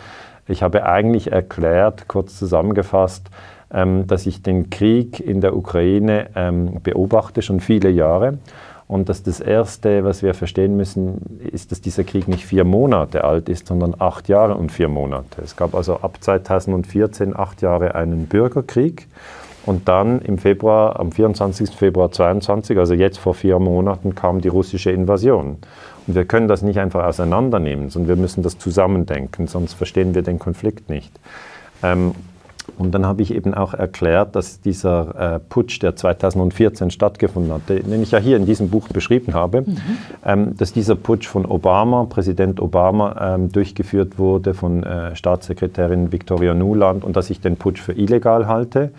Ich 0.49 0.62
habe 0.62 0.84
eigentlich 0.84 1.31
erklärt, 1.31 2.08
kurz 2.08 2.38
zusammengefasst, 2.38 3.31
ähm, 3.72 4.06
dass 4.06 4.26
ich 4.26 4.43
den 4.43 4.69
Krieg 4.70 5.20
in 5.20 5.40
der 5.40 5.56
Ukraine 5.56 6.28
ähm, 6.34 6.81
beobachte, 6.82 7.43
schon 7.43 7.61
viele 7.61 7.88
Jahre. 7.88 8.38
Und 8.88 9.08
dass 9.08 9.22
das 9.22 9.38
Erste, 9.38 10.02
was 10.02 10.25
wir 10.25 10.34
verstehen 10.34 10.76
müssen, 10.76 11.38
ist, 11.52 11.70
dass 11.70 11.81
dieser 11.81 12.02
Krieg 12.02 12.26
nicht 12.26 12.44
vier 12.44 12.64
Monate 12.64 13.23
alt 13.23 13.49
ist, 13.49 13.69
sondern 13.69 13.94
acht 13.96 14.28
Jahre 14.28 14.56
und 14.56 14.73
vier 14.73 14.88
Monate. 14.88 15.43
Es 15.44 15.55
gab 15.55 15.76
also 15.76 15.99
ab 15.99 16.19
2014 16.20 17.38
acht 17.38 17.62
Jahre 17.62 17.94
einen 17.94 18.26
Bürgerkrieg. 18.26 19.06
Und 19.67 19.89
dann 19.89 20.21
im 20.23 20.39
Februar, 20.39 20.99
am 20.99 21.12
24. 21.12 21.71
Februar 21.71 22.11
22, 22.11 22.79
also 22.79 22.95
jetzt 22.95 23.19
vor 23.19 23.35
vier 23.35 23.59
Monaten, 23.59 24.15
kam 24.15 24.41
die 24.41 24.49
russische 24.49 24.91
Invasion. 24.91 25.59
Und 26.07 26.15
wir 26.15 26.25
können 26.25 26.49
das 26.49 26.62
nicht 26.62 26.79
einfach 26.79 27.05
auseinandernehmen, 27.05 27.91
sondern 27.91 28.09
wir 28.09 28.17
müssen 28.17 28.43
das 28.43 28.59
zusammendenken, 28.59 29.47
sonst 29.47 29.75
verstehen 29.75 30.15
wir 30.15 30.23
den 30.23 30.39
Konflikt 30.39 30.89
nicht. 30.89 31.12
Ähm, 31.83 32.12
und 32.79 32.93
dann 32.93 33.05
habe 33.05 33.21
ich 33.23 33.35
eben 33.35 33.53
auch 33.53 33.75
erklärt, 33.75 34.35
dass 34.37 34.61
dieser 34.61 35.35
äh, 35.35 35.39
Putsch, 35.39 35.83
der 35.83 35.97
2014 35.97 36.91
stattgefunden 36.91 37.53
hat, 37.53 37.69
den 37.69 38.03
ich 38.03 38.11
ja 38.11 38.19
hier 38.19 38.37
in 38.37 38.47
diesem 38.47 38.71
Buch 38.71 38.89
beschrieben 38.89 39.35
habe, 39.35 39.62
mhm. 39.62 39.77
ähm, 40.25 40.57
dass 40.57 40.73
dieser 40.73 40.95
Putsch 40.95 41.27
von 41.27 41.45
Obama, 41.45 42.05
Präsident 42.05 42.61
Obama, 42.61 43.35
ähm, 43.35 43.53
durchgeführt 43.53 44.19
wurde 44.19 44.55
von 44.55 44.83
äh, 44.83 45.15
Staatssekretärin 45.17 46.12
Victoria 46.12 46.55
Nuland 46.55 47.05
und 47.05 47.17
dass 47.17 47.29
ich 47.29 47.41
den 47.41 47.57
Putsch 47.57 47.81
für 47.81 47.93
illegal 47.93 48.47
halte 48.47 48.93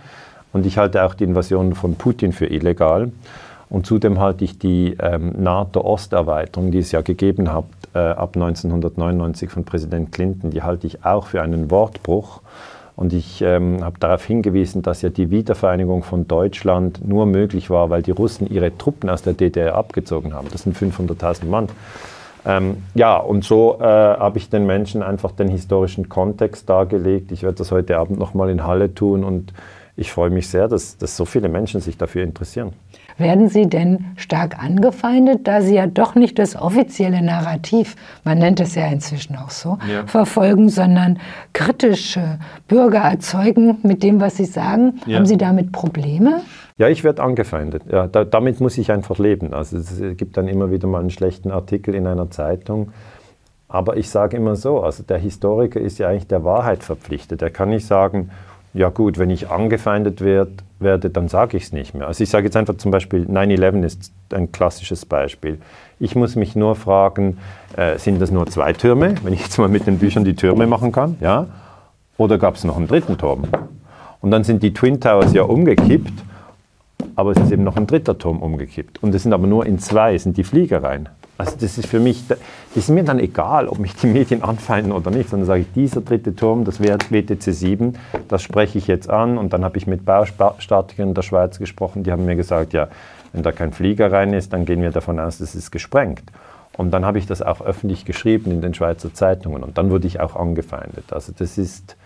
und 0.53 0.65
ich 0.65 0.77
halte 0.77 1.03
auch 1.03 1.13
die 1.13 1.24
Invasion 1.24 1.75
von 1.75 1.95
Putin 1.95 2.33
für 2.33 2.48
illegal. 2.48 3.12
Und 3.69 3.86
zudem 3.86 4.19
halte 4.19 4.44
ich 4.44 4.59
die 4.59 4.98
ähm, 5.00 5.31
NATO-Osterweiterung, 5.38 6.72
die 6.72 6.79
es 6.79 6.91
ja 6.91 7.01
gegeben 7.01 7.53
hat, 7.53 7.63
äh, 7.93 8.00
ab 8.00 8.36
1999 8.36 9.50
von 9.50 9.63
Präsident 9.63 10.12
Clinton, 10.12 10.51
die 10.51 10.62
halte 10.62 10.88
ich 10.88 11.05
auch 11.05 11.27
für 11.27 11.41
einen 11.41 11.72
Wortbruch. 11.72 12.41
Und 12.98 13.13
ich 13.13 13.41
ähm, 13.41 13.84
habe 13.84 13.98
darauf 14.00 14.25
hingewiesen, 14.25 14.81
dass 14.81 15.01
ja 15.01 15.10
die 15.10 15.31
Wiedervereinigung 15.31 16.03
von 16.03 16.27
Deutschland 16.27 17.08
nur 17.08 17.25
möglich 17.25 17.70
war, 17.70 17.89
weil 17.89 18.01
die 18.01 18.12
Russen 18.12 18.46
ihre 18.51 18.77
Truppen 18.77 19.10
aus 19.10 19.22
der 19.22 19.34
DDR 19.34 19.75
abgezogen 19.75 20.34
haben. 20.34 20.50
Das 20.51 20.63
sind 20.63 20.75
500.000 20.77 21.46
Mann. 21.46 21.70
Ähm, 22.46 22.84
ja, 22.93 23.17
und 23.17 23.46
so 23.46 23.77
äh, 23.79 23.84
habe 23.84 24.38
ich 24.38 24.50
den 24.50 24.65
Menschen 24.65 25.01
einfach 25.01 25.31
den 25.31 25.48
historischen 25.48 26.10
Kontext 26.10 26.70
dargelegt. 26.70 27.31
Ich 27.31 27.43
werde 27.43 27.58
das 27.58 27.72
heute 27.72 27.98
Abend 27.98 28.20
nochmal 28.20 28.50
in 28.50 28.65
Halle 28.65 28.93
tun 28.93 29.24
und 29.24 29.53
ich 29.95 30.12
freue 30.12 30.29
mich 30.29 30.48
sehr, 30.48 30.67
dass, 30.67 30.98
dass 30.98 31.17
so 31.17 31.25
viele 31.25 31.50
Menschen 31.50 31.81
sich 31.81 31.98
dafür 31.98 32.24
interessieren. 32.24 32.74
Werden 33.17 33.50
Sie 33.50 33.67
denn 33.67 34.05
stark 34.15 34.62
angefeindet, 34.62 35.48
da 35.48 35.62
Sie 35.62 35.75
ja 35.75 35.86
doch 35.88 36.15
nicht 36.15 36.39
das 36.39 36.55
offizielle 36.55 37.21
Narrativ, 37.21 37.95
man 38.24 38.39
nennt 38.39 38.60
es 38.60 38.75
ja 38.75 38.88
inzwischen 38.88 39.36
auch 39.36 39.50
so, 39.50 39.77
ja. 39.91 40.05
verfolgen, 40.07 40.69
sondern 40.69 41.19
kritische 41.53 42.39
Bürger 42.67 43.00
erzeugen 43.00 43.77
mit 43.83 44.01
dem, 44.01 44.21
was 44.21 44.38
Sie 44.38 44.45
sagen? 44.45 45.01
Ja. 45.05 45.17
Haben 45.17 45.25
Sie 45.25 45.38
damit 45.38 45.71
Probleme? 45.71 46.41
Ja, 46.77 46.88
ich 46.88 47.03
werde 47.03 47.21
angefeindet. 47.21 47.83
Ja, 47.91 48.07
da, 48.07 48.24
damit 48.24 48.60
muss 48.60 48.77
ich 48.77 48.91
einfach 48.91 49.19
leben. 49.19 49.53
Also 49.53 49.77
es 49.77 50.00
gibt 50.17 50.38
dann 50.38 50.48
immer 50.48 50.71
wieder 50.71 50.88
mal 50.88 51.00
einen 51.00 51.12
schlechten 51.12 51.51
Artikel 51.51 51.93
in 51.93 52.07
einer 52.07 52.31
Zeitung. 52.31 52.91
Aber 53.67 53.98
ich 53.98 54.10
sage 54.10 54.36
immer 54.36 54.55
so, 54.55 54.81
also 54.81 55.03
der 55.03 55.17
Historiker 55.17 55.79
ist 55.79 55.98
ja 55.98 56.10
eigentlich 56.10 56.27
der 56.27 56.43
Wahrheit 56.43 56.83
verpflichtet. 56.83 57.41
Er 57.41 57.51
kann 57.51 57.69
nicht 57.69 57.86
sagen, 57.86 58.31
ja 58.74 58.90
gut, 58.90 59.18
wenn 59.18 59.30
ich 59.30 59.50
angefeindet 59.50 60.22
werd, 60.22 60.50
werde, 60.80 61.10
dann 61.10 61.28
sage 61.28 61.58
ich 61.58 61.63
es 61.63 61.72
nicht 61.74 61.94
mehr. 61.94 62.08
Also 62.08 62.24
ich 62.24 62.30
sage 62.30 62.46
jetzt 62.46 62.56
einfach 62.58 62.78
zum 62.78 62.92
Beispiel, 62.92 63.25
9-11 63.25 63.84
ist 63.84 64.13
ein 64.32 64.51
klassisches 64.51 65.06
Beispiel. 65.06 65.60
Ich 66.00 66.16
muss 66.16 66.36
mich 66.36 66.56
nur 66.56 66.75
fragen, 66.75 67.38
äh, 67.75 67.98
sind 67.98 68.22
das 68.22 68.32
nur 68.32 68.48
zwei 68.48 68.74
Türme, 68.74 69.16
wenn 69.24 69.34
ich 69.34 69.42
jetzt 69.42 69.58
mal 69.58 69.68
mit 69.68 69.86
den 69.88 70.00
Büchern 70.00 70.24
die 70.24 70.36
Türme 70.36 70.68
machen 70.68 70.92
kann, 70.92 71.18
ja? 71.20 71.48
Oder 72.18 72.38
gab 72.38 72.56
es 72.56 72.63
noch 72.63 72.78
einen 72.78 72.88
dritten 72.88 73.18
Turm? 73.18 73.44
Und 74.22 74.32
dann 74.32 74.44
sind 74.44 74.63
die 74.63 74.74
Twin 74.74 75.00
Towers 75.00 75.34
ja 75.34 75.44
umgekippt, 75.44 76.13
aber 77.16 77.32
es 77.32 77.38
ist 77.40 77.51
eben 77.51 77.63
noch 77.63 77.78
ein 77.78 77.88
dritter 77.88 78.18
Turm 78.18 78.42
umgekippt. 78.42 79.01
Und 79.04 79.13
es 79.16 79.24
sind 79.24 79.34
aber 79.34 79.48
nur 79.48 79.66
in 79.66 79.80
zwei, 79.80 80.18
sind 80.18 80.38
die 80.38 80.44
Flieger 80.44 80.84
rein. 80.84 81.10
Also 81.41 81.57
das 81.60 81.79
ist 81.79 81.88
für 81.88 82.00
mich, 82.00 82.27
das 82.27 82.38
ist 82.75 82.89
mir 82.89 83.03
dann 83.03 83.17
egal, 83.17 83.67
ob 83.67 83.79
mich 83.79 83.95
die 83.95 84.05
Medien 84.05 84.43
anfeinden 84.43 84.91
oder 84.91 85.10
nicht, 85.10 85.31
sondern 85.31 85.48
sage 85.48 85.62
ich, 85.62 85.74
dieser 85.74 86.01
dritte 86.01 86.36
Turm, 86.36 86.65
das 86.65 86.79
WTC 86.79 87.41
7, 87.41 87.98
das 88.27 88.43
spreche 88.43 88.77
ich 88.77 88.86
jetzt 88.86 89.10
an. 89.10 89.39
Und 89.39 89.51
dann 89.51 89.63
habe 89.63 89.75
ich 89.79 89.88
mit 89.88 90.05
Baustatikern 90.05 91.15
der 91.15 91.24
Schweiz 91.24 91.57
gesprochen, 91.57 92.03
die 92.03 92.12
haben 92.12 92.25
mir 92.25 92.36
gesagt, 92.36 92.74
ja, 92.74 92.89
wenn 93.33 93.41
da 93.41 93.51
kein 93.51 93.74
Flieger 93.74 94.12
rein 94.12 94.33
ist, 94.33 94.53
dann 94.53 94.65
gehen 94.65 94.83
wir 94.83 94.91
davon 94.91 95.19
aus, 95.19 95.39
das 95.39 95.55
ist 95.55 95.71
gesprengt. 95.71 96.21
Und 96.77 96.91
dann 96.91 97.05
habe 97.05 97.17
ich 97.17 97.25
das 97.25 97.41
auch 97.41 97.62
öffentlich 97.62 98.05
geschrieben 98.05 98.51
in 98.51 98.62
den 98.62 98.75
Schweizer 98.75 99.12
Zeitungen 99.12 99.63
und 99.63 99.79
dann 99.79 99.89
wurde 99.89 100.05
ich 100.05 100.19
auch 100.19 100.36
angefeindet. 100.36 101.12
Also 101.12 101.33
das 101.36 101.57
ist, 101.57 101.98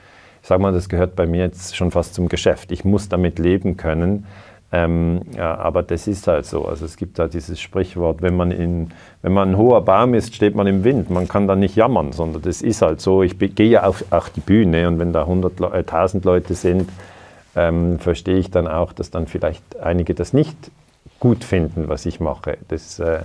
ich 0.41 0.47
sage 0.47 0.61
mal, 0.61 0.71
das 0.71 0.87
gehört 0.87 1.17
bei 1.17 1.27
mir 1.27 1.41
jetzt 1.41 1.75
schon 1.75 1.91
fast 1.91 2.13
zum 2.13 2.29
Geschäft. 2.29 2.71
Ich 2.71 2.85
muss 2.85 3.09
damit 3.09 3.37
leben 3.37 3.75
können. 3.75 4.25
Ähm, 4.71 5.21
ja, 5.37 5.55
aber 5.57 5.83
das 5.83 6.07
ist 6.07 6.27
halt 6.27 6.45
so. 6.45 6.65
Also 6.65 6.85
es 6.85 6.97
gibt 6.97 7.19
da 7.19 7.27
dieses 7.27 7.59
Sprichwort, 7.61 8.21
wenn 8.21 8.35
man, 8.35 8.51
in, 8.51 8.89
wenn 9.21 9.31
man 9.31 9.51
ein 9.51 9.57
hoher 9.57 9.85
Baum 9.85 10.13
ist, 10.13 10.35
steht 10.35 10.55
man 10.55 10.67
im 10.67 10.83
Wind. 10.83 11.09
Man 11.09 11.27
kann 11.27 11.47
da 11.47 11.55
nicht 11.55 11.75
jammern, 11.75 12.11
sondern 12.11 12.41
das 12.41 12.61
ist 12.61 12.81
halt 12.81 12.99
so. 12.99 13.23
Ich 13.23 13.37
gehe 13.37 13.69
ja 13.69 13.83
auf, 13.83 14.03
auf 14.09 14.29
die 14.31 14.41
Bühne 14.41 14.87
und 14.87 14.99
wenn 14.99 15.13
da 15.13 15.21
100, 15.21 15.61
äh, 15.61 15.65
1000 15.77 16.25
Leute 16.25 16.55
sind, 16.55 16.89
ähm, 17.55 17.99
verstehe 17.99 18.37
ich 18.37 18.51
dann 18.51 18.67
auch, 18.67 18.91
dass 18.91 19.11
dann 19.11 19.27
vielleicht 19.27 19.79
einige 19.79 20.13
das 20.13 20.33
nicht 20.33 20.57
gut 21.19 21.43
finden, 21.43 21.87
was 21.87 22.05
ich 22.05 22.19
mache. 22.19 22.57
Das 22.67 22.99
äh, 22.99 23.19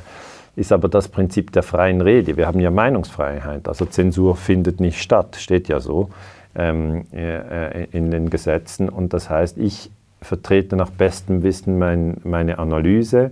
ist 0.57 0.73
aber 0.73 0.89
das 0.89 1.09
Prinzip 1.09 1.53
der 1.53 1.63
freien 1.63 2.01
Rede. 2.01 2.37
Wir 2.37 2.47
haben 2.47 2.61
ja 2.61 2.71
Meinungsfreiheit, 2.71 3.67
also 3.67 3.87
Zensur 3.87 4.37
findet 4.37 4.79
nicht 4.79 5.03
statt, 5.03 5.37
steht 5.37 5.69
ja 5.69 5.81
so 5.81 6.11
ähm, 6.55 7.07
äh, 7.13 7.85
in 7.87 8.11
den 8.11 8.31
Gesetzen. 8.31 8.89
Und 8.89 9.13
das 9.13 9.31
heißt, 9.31 9.59
ich 9.59 9.91
vertrete 10.23 10.77
nach 10.77 10.91
bestem 10.91 11.43
Wissen 11.43 11.79
mein, 11.79 12.17
meine 12.25 12.59
Analyse. 12.59 13.31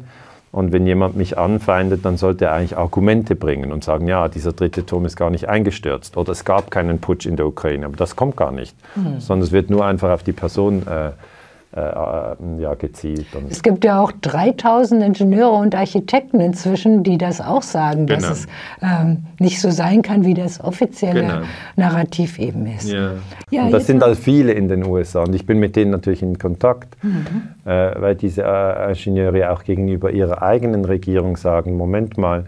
Und 0.50 0.72
wenn 0.72 0.86
jemand 0.86 1.14
mich 1.16 1.36
anfeindet, 1.36 2.04
dann 2.04 2.16
sollte 2.16 2.46
er 2.46 2.54
eigentlich 2.54 2.78
Argumente 2.78 3.34
bringen 3.34 3.70
und 3.70 3.84
sagen, 3.84 4.08
ja, 4.08 4.28
dieser 4.28 4.52
dritte 4.52 4.86
Turm 4.86 5.04
ist 5.04 5.16
gar 5.16 5.30
nicht 5.30 5.48
eingestürzt 5.48 6.16
oder 6.16 6.32
es 6.32 6.44
gab 6.44 6.70
keinen 6.70 7.00
Putsch 7.00 7.26
in 7.26 7.36
der 7.36 7.46
Ukraine. 7.46 7.84
Aber 7.84 7.96
das 7.96 8.16
kommt 8.16 8.36
gar 8.36 8.50
nicht, 8.50 8.74
mhm. 8.96 9.20
sondern 9.20 9.46
es 9.46 9.52
wird 9.52 9.68
nur 9.68 9.84
einfach 9.84 10.10
auf 10.10 10.22
die 10.22 10.32
Person 10.32 10.86
äh, 10.86 11.10
äh, 11.76 11.80
äh, 11.80 12.62
ja, 12.62 12.72
gezielt. 12.72 13.26
Und 13.34 13.50
es 13.50 13.62
gibt 13.62 13.84
ja 13.84 14.00
auch 14.00 14.10
3000 14.10 15.02
Ingenieure 15.02 15.50
und 15.50 15.74
Architekten 15.74 16.40
inzwischen, 16.40 17.02
die 17.02 17.18
das 17.18 17.42
auch 17.42 17.60
sagen, 17.60 18.06
genau. 18.06 18.20
dass 18.20 18.30
es 18.30 18.46
ähm, 18.80 19.24
nicht 19.38 19.60
so 19.60 19.70
sein 19.70 20.00
kann, 20.00 20.24
wie 20.24 20.32
das 20.32 20.64
offizielle 20.64 21.20
genau. 21.20 21.40
Narrativ 21.76 22.38
eben 22.38 22.66
ist. 22.66 22.90
Ja. 22.90 23.10
Ja, 23.50 23.64
und 23.64 23.72
das 23.72 23.86
sind 23.86 24.02
halt 24.02 24.16
viele 24.16 24.52
in 24.52 24.68
den 24.68 24.86
USA 24.86 25.24
und 25.24 25.34
ich 25.34 25.44
bin 25.44 25.58
mit 25.58 25.76
denen 25.76 25.90
natürlich 25.90 26.22
in 26.22 26.38
Kontakt, 26.38 26.96
mhm. 27.04 27.26
äh, 27.66 28.00
weil 28.00 28.14
diese 28.14 28.44
äh, 28.44 28.90
Ingenieure 28.92 29.52
auch 29.52 29.62
gegenüber 29.62 30.10
ihrer 30.10 30.42
eigenen 30.42 30.86
Regierung 30.86 31.36
sagen, 31.36 31.76
Moment 31.76 32.16
mal, 32.16 32.46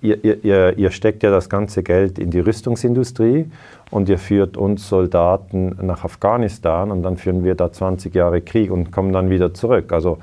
ihr, 0.00 0.44
ihr, 0.44 0.78
ihr 0.78 0.90
steckt 0.90 1.22
ja 1.22 1.30
das 1.30 1.48
ganze 1.48 1.82
Geld 1.82 2.18
in 2.18 2.30
die 2.30 2.40
Rüstungsindustrie 2.40 3.50
und 3.90 4.08
ihr 4.08 4.18
führt 4.18 4.56
uns 4.56 4.88
Soldaten 4.88 5.76
nach 5.80 6.04
Afghanistan 6.04 6.90
und 6.90 7.02
dann 7.02 7.16
führen 7.16 7.44
wir 7.44 7.54
da 7.54 7.72
20 7.72 8.14
Jahre 8.14 8.40
Krieg 8.40 8.70
und 8.70 8.90
kommen 8.90 9.12
dann 9.12 9.30
wieder 9.30 9.54
zurück. 9.54 9.92
Also 9.92 10.18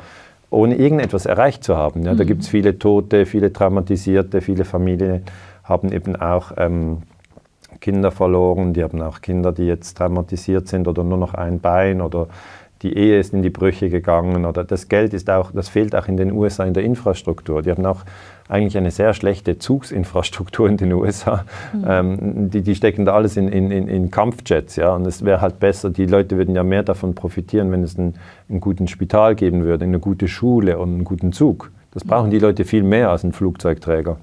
ohne 0.50 0.76
irgendetwas 0.76 1.26
erreicht 1.26 1.64
zu 1.64 1.78
haben. 1.78 2.04
Ja, 2.04 2.14
mhm. 2.14 2.18
Da 2.18 2.24
gibt 2.24 2.44
es 2.44 2.48
viele 2.48 2.78
Tote, 2.78 3.26
viele 3.26 3.52
Traumatisierte, 3.52 4.42
viele 4.42 4.66
Familien 4.66 5.24
haben 5.64 5.92
eben 5.92 6.16
auch 6.16 6.52
ähm, 6.58 7.04
Kinder 7.80 8.12
verloren, 8.12 8.74
die 8.74 8.84
haben 8.84 9.02
auch 9.02 9.22
Kinder, 9.22 9.52
die 9.52 9.66
jetzt 9.66 9.98
traumatisiert 9.98 10.68
sind 10.68 10.88
oder 10.88 11.04
nur 11.04 11.18
noch 11.18 11.34
ein 11.34 11.60
Bein 11.60 12.02
oder 12.02 12.28
die 12.84 12.96
Ehe 12.96 13.20
ist 13.20 13.34
in 13.34 13.42
die 13.42 13.50
Brüche 13.50 13.90
gegangen 13.90 14.46
oder 14.46 14.64
das 14.64 14.90
Geld 14.90 15.14
ist 15.14 15.30
auch, 15.30 15.52
das 15.52 15.70
fehlt 15.70 15.96
auch 15.96 16.08
in 16.08 16.18
den 16.18 16.32
USA 16.34 16.66
in 16.66 16.74
der 16.74 16.84
Infrastruktur. 16.84 17.62
Die 17.62 17.72
haben 17.72 17.86
auch 17.86 18.02
eigentlich 18.50 18.78
eine 18.78 18.92
sehr 18.92 19.14
schlechte 19.14 19.58
Zugsinfrastruktur 19.58 20.68
in 20.68 20.78
den 20.78 20.92
USA. 20.92 21.46
Mhm. 21.74 21.86
Ähm, 21.88 22.50
die, 22.50 22.62
die, 22.62 22.76
stecken 22.76 23.06
da 23.06 23.14
alles 23.14 23.38
in, 23.38 23.48
in, 23.48 23.72
in, 23.72 24.12
Kampfjets, 24.12 24.76
ja. 24.76 24.94
Und 24.94 25.08
es 25.08 25.24
wäre 25.24 25.42
halt 25.42 25.60
besser, 25.60 25.90
die 25.90 26.06
Leute 26.06 26.38
würden 26.38 26.56
ja 26.56 26.64
mehr 26.64 26.84
davon 26.84 27.16
profitieren, 27.16 27.72
wenn 27.72 27.84
es 27.84 27.98
einen, 27.98 28.16
einen 28.50 28.60
guten 28.60 28.88
Spital 28.88 29.36
geben 29.36 29.64
würde, 29.64 29.86
eine 29.86 30.00
gute 30.00 30.28
Schule 30.28 30.78
und 30.78 30.90
einen 30.90 31.04
guten 31.06 31.32
Zug. 31.32 31.72
Das 31.92 32.04
brauchen 32.04 32.32
die 32.32 32.40
Leute 32.40 32.66
viel 32.66 32.84
mehr 32.84 33.12
als 33.12 33.24
ein 33.24 33.32
Flugzeugträger. 33.32 34.18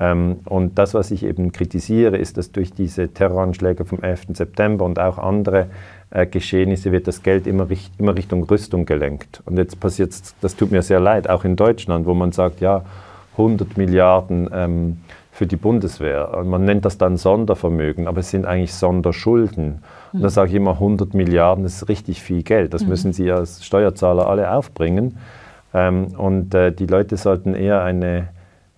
Ähm, 0.00 0.40
und 0.44 0.78
das, 0.78 0.94
was 0.94 1.10
ich 1.10 1.24
eben 1.24 1.52
kritisiere, 1.52 2.16
ist, 2.16 2.36
dass 2.36 2.52
durch 2.52 2.72
diese 2.72 3.08
Terroranschläge 3.08 3.84
vom 3.84 4.02
11. 4.02 4.28
September 4.34 4.84
und 4.84 4.98
auch 4.98 5.18
andere 5.18 5.66
äh, 6.10 6.26
Geschehnisse 6.26 6.92
wird 6.92 7.06
das 7.06 7.22
Geld 7.22 7.46
immer, 7.46 7.66
immer 7.98 8.16
Richtung 8.16 8.44
Rüstung 8.44 8.86
gelenkt. 8.86 9.42
Und 9.46 9.56
jetzt 9.58 9.80
passiert 9.80 10.10
es, 10.10 10.34
das 10.40 10.56
tut 10.56 10.70
mir 10.70 10.82
sehr 10.82 11.00
leid, 11.00 11.28
auch 11.28 11.44
in 11.44 11.56
Deutschland, 11.56 12.06
wo 12.06 12.14
man 12.14 12.32
sagt, 12.32 12.60
ja, 12.60 12.84
100 13.32 13.76
Milliarden 13.78 14.50
ähm, 14.52 14.98
für 15.30 15.46
die 15.46 15.56
Bundeswehr. 15.56 16.36
Und 16.36 16.48
man 16.48 16.64
nennt 16.64 16.84
das 16.84 16.98
dann 16.98 17.16
Sondervermögen, 17.16 18.06
aber 18.06 18.20
es 18.20 18.30
sind 18.30 18.44
eigentlich 18.44 18.74
Sonderschulden. 18.74 19.82
Und 20.12 20.22
da 20.22 20.28
sage 20.28 20.50
ich 20.50 20.56
immer, 20.56 20.72
100 20.72 21.14
Milliarden 21.14 21.64
ist 21.64 21.88
richtig 21.88 22.20
viel 22.20 22.42
Geld. 22.42 22.74
Das 22.74 22.82
mhm. 22.82 22.90
müssen 22.90 23.12
Sie 23.14 23.30
als 23.30 23.64
Steuerzahler 23.64 24.28
alle 24.28 24.52
aufbringen. 24.52 25.16
Ähm, 25.72 26.08
und 26.18 26.54
äh, 26.54 26.72
die 26.72 26.86
Leute 26.86 27.16
sollten 27.16 27.54
eher 27.54 27.82
eine 27.82 28.28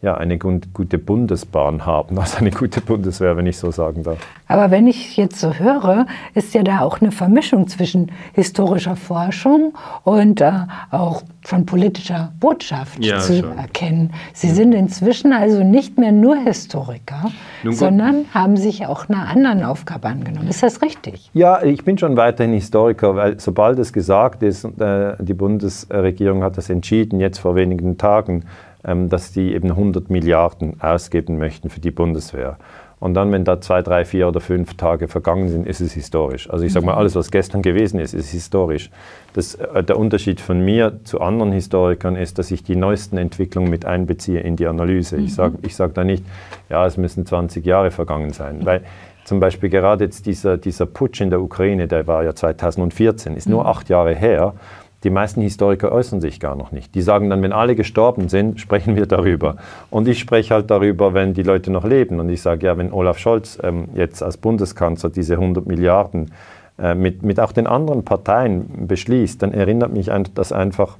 ja, 0.04 0.18
eine 0.18 0.36
gute 0.36 0.98
Bundesbahn 0.98 1.86
haben, 1.86 2.18
als 2.20 2.36
eine 2.36 2.50
gute 2.50 2.82
Bundeswehr, 2.82 3.36
wenn 3.38 3.46
ich 3.46 3.56
so 3.56 3.70
sagen 3.70 4.02
darf. 4.02 4.18
Aber 4.46 4.70
wenn 4.70 4.86
ich 4.86 5.16
jetzt 5.16 5.40
so 5.40 5.54
höre, 5.54 6.06
ist 6.34 6.52
ja 6.52 6.62
da 6.62 6.80
auch 6.80 7.00
eine 7.00 7.10
Vermischung 7.10 7.68
zwischen 7.68 8.12
historischer 8.34 8.96
Forschung 8.96 9.72
und 10.02 10.42
äh, 10.42 10.52
auch 10.90 11.22
von 11.40 11.64
politischer 11.64 12.32
Botschaft 12.38 13.02
ja, 13.02 13.18
zu 13.18 13.40
schon. 13.40 13.56
erkennen. 13.56 14.12
Sie 14.34 14.48
ja. 14.48 14.54
sind 14.54 14.74
inzwischen 14.74 15.32
also 15.32 15.64
nicht 15.64 15.96
mehr 15.96 16.12
nur 16.12 16.36
Historiker, 16.36 17.30
sondern 17.70 18.26
haben 18.34 18.58
sich 18.58 18.86
auch 18.86 19.08
einer 19.08 19.28
anderen 19.28 19.62
Aufgabe 19.62 20.08
angenommen. 20.08 20.48
Ist 20.48 20.62
das 20.62 20.82
richtig? 20.82 21.30
Ja, 21.32 21.62
ich 21.62 21.82
bin 21.82 21.96
schon 21.96 22.16
weiterhin 22.16 22.52
Historiker, 22.52 23.16
weil 23.16 23.40
sobald 23.40 23.78
es 23.78 23.92
gesagt 23.92 24.42
ist, 24.42 24.64
äh, 24.78 25.14
die 25.18 25.34
Bundesregierung 25.34 26.42
hat 26.42 26.58
das 26.58 26.68
entschieden, 26.68 27.20
jetzt 27.20 27.38
vor 27.38 27.56
wenigen 27.56 27.96
Tagen, 27.96 28.44
dass 28.84 29.32
die 29.32 29.54
eben 29.54 29.70
100 29.70 30.10
Milliarden 30.10 30.80
ausgeben 30.80 31.38
möchten 31.38 31.70
für 31.70 31.80
die 31.80 31.90
Bundeswehr. 31.90 32.58
Und 33.04 33.12
dann, 33.12 33.30
wenn 33.32 33.44
da 33.44 33.60
zwei, 33.60 33.82
drei, 33.82 34.06
vier 34.06 34.28
oder 34.28 34.40
fünf 34.40 34.78
Tage 34.78 35.08
vergangen 35.08 35.48
sind, 35.48 35.66
ist 35.66 35.82
es 35.82 35.92
historisch. 35.92 36.48
Also 36.48 36.64
ich 36.64 36.72
sage 36.72 36.86
mal, 36.86 36.92
mhm. 36.92 37.00
alles, 37.00 37.14
was 37.14 37.30
gestern 37.30 37.60
gewesen 37.60 38.00
ist, 38.00 38.14
ist 38.14 38.30
historisch. 38.30 38.90
Das, 39.34 39.56
äh, 39.56 39.84
der 39.84 39.98
Unterschied 39.98 40.40
von 40.40 40.64
mir 40.64 41.00
zu 41.04 41.20
anderen 41.20 41.52
Historikern 41.52 42.16
ist, 42.16 42.38
dass 42.38 42.50
ich 42.50 42.62
die 42.62 42.76
neuesten 42.76 43.18
Entwicklungen 43.18 43.68
mit 43.68 43.84
einbeziehe 43.84 44.40
in 44.40 44.56
die 44.56 44.66
Analyse. 44.66 45.18
Ich 45.18 45.34
sage 45.34 45.58
ich 45.60 45.76
sag 45.76 45.92
da 45.92 46.02
nicht, 46.02 46.24
ja, 46.70 46.86
es 46.86 46.96
müssen 46.96 47.26
20 47.26 47.66
Jahre 47.66 47.90
vergangen 47.90 48.32
sein. 48.32 48.64
Weil 48.64 48.80
zum 49.24 49.38
Beispiel 49.38 49.68
gerade 49.68 50.04
jetzt 50.04 50.24
dieser, 50.24 50.56
dieser 50.56 50.86
Putsch 50.86 51.20
in 51.20 51.28
der 51.28 51.42
Ukraine, 51.42 51.88
der 51.88 52.06
war 52.06 52.24
ja 52.24 52.34
2014, 52.34 53.36
ist 53.36 53.48
nur 53.48 53.64
mhm. 53.64 53.68
acht 53.68 53.90
Jahre 53.90 54.14
her. 54.14 54.54
Die 55.04 55.10
meisten 55.10 55.42
Historiker 55.42 55.92
äußern 55.92 56.20
sich 56.22 56.40
gar 56.40 56.56
noch 56.56 56.72
nicht. 56.72 56.94
Die 56.94 57.02
sagen 57.02 57.28
dann, 57.28 57.42
wenn 57.42 57.52
alle 57.52 57.76
gestorben 57.76 58.28
sind, 58.28 58.60
sprechen 58.60 58.96
wir 58.96 59.06
darüber. 59.06 59.56
Und 59.90 60.08
ich 60.08 60.18
spreche 60.18 60.54
halt 60.54 60.70
darüber, 60.70 61.14
wenn 61.14 61.34
die 61.34 61.42
Leute 61.42 61.70
noch 61.70 61.84
leben. 61.84 62.18
Und 62.20 62.30
ich 62.30 62.40
sage, 62.40 62.66
ja, 62.66 62.78
wenn 62.78 62.92
Olaf 62.92 63.18
Scholz 63.18 63.58
ähm, 63.62 63.88
jetzt 63.94 64.22
als 64.22 64.38
Bundeskanzler 64.38 65.10
diese 65.10 65.34
100 65.34 65.66
Milliarden 65.66 66.32
äh, 66.78 66.94
mit, 66.94 67.22
mit 67.22 67.38
auch 67.38 67.52
den 67.52 67.66
anderen 67.66 68.04
Parteien 68.04 68.86
beschließt, 68.88 69.42
dann 69.42 69.52
erinnert 69.52 69.92
mich 69.92 70.10
das 70.34 70.52
einfach 70.52 70.96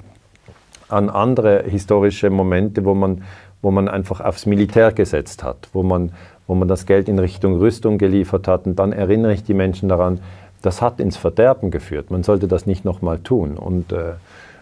an 0.88 1.08
andere 1.08 1.64
historische 1.64 2.30
Momente, 2.30 2.84
wo 2.84 2.94
man, 2.94 3.23
wo 3.62 3.70
man 3.70 3.88
einfach 3.88 4.20
aufs 4.20 4.46
Militär 4.46 4.92
gesetzt 4.92 5.42
hat, 5.42 5.68
wo 5.73 5.82
man, 5.82 6.12
wo 6.46 6.54
man 6.54 6.68
das 6.68 6.87
Geld 6.87 7.08
in 7.08 7.18
Richtung 7.18 7.56
Rüstung 7.56 7.99
geliefert 7.99 8.46
hat. 8.46 8.66
Und 8.66 8.78
dann 8.78 8.92
erinnere 8.92 9.32
ich 9.32 9.42
die 9.42 9.54
Menschen 9.54 9.88
daran, 9.88 10.20
das 10.64 10.80
hat 10.80 10.99
ins 10.99 11.16
Verderben 11.16 11.71
geführt. 11.71 12.11
Man 12.11 12.23
sollte 12.23 12.49
das 12.49 12.64
nicht 12.64 12.85
nochmal 12.85 13.18
tun. 13.18 13.59
Und 13.59 13.92
äh, 13.92 14.14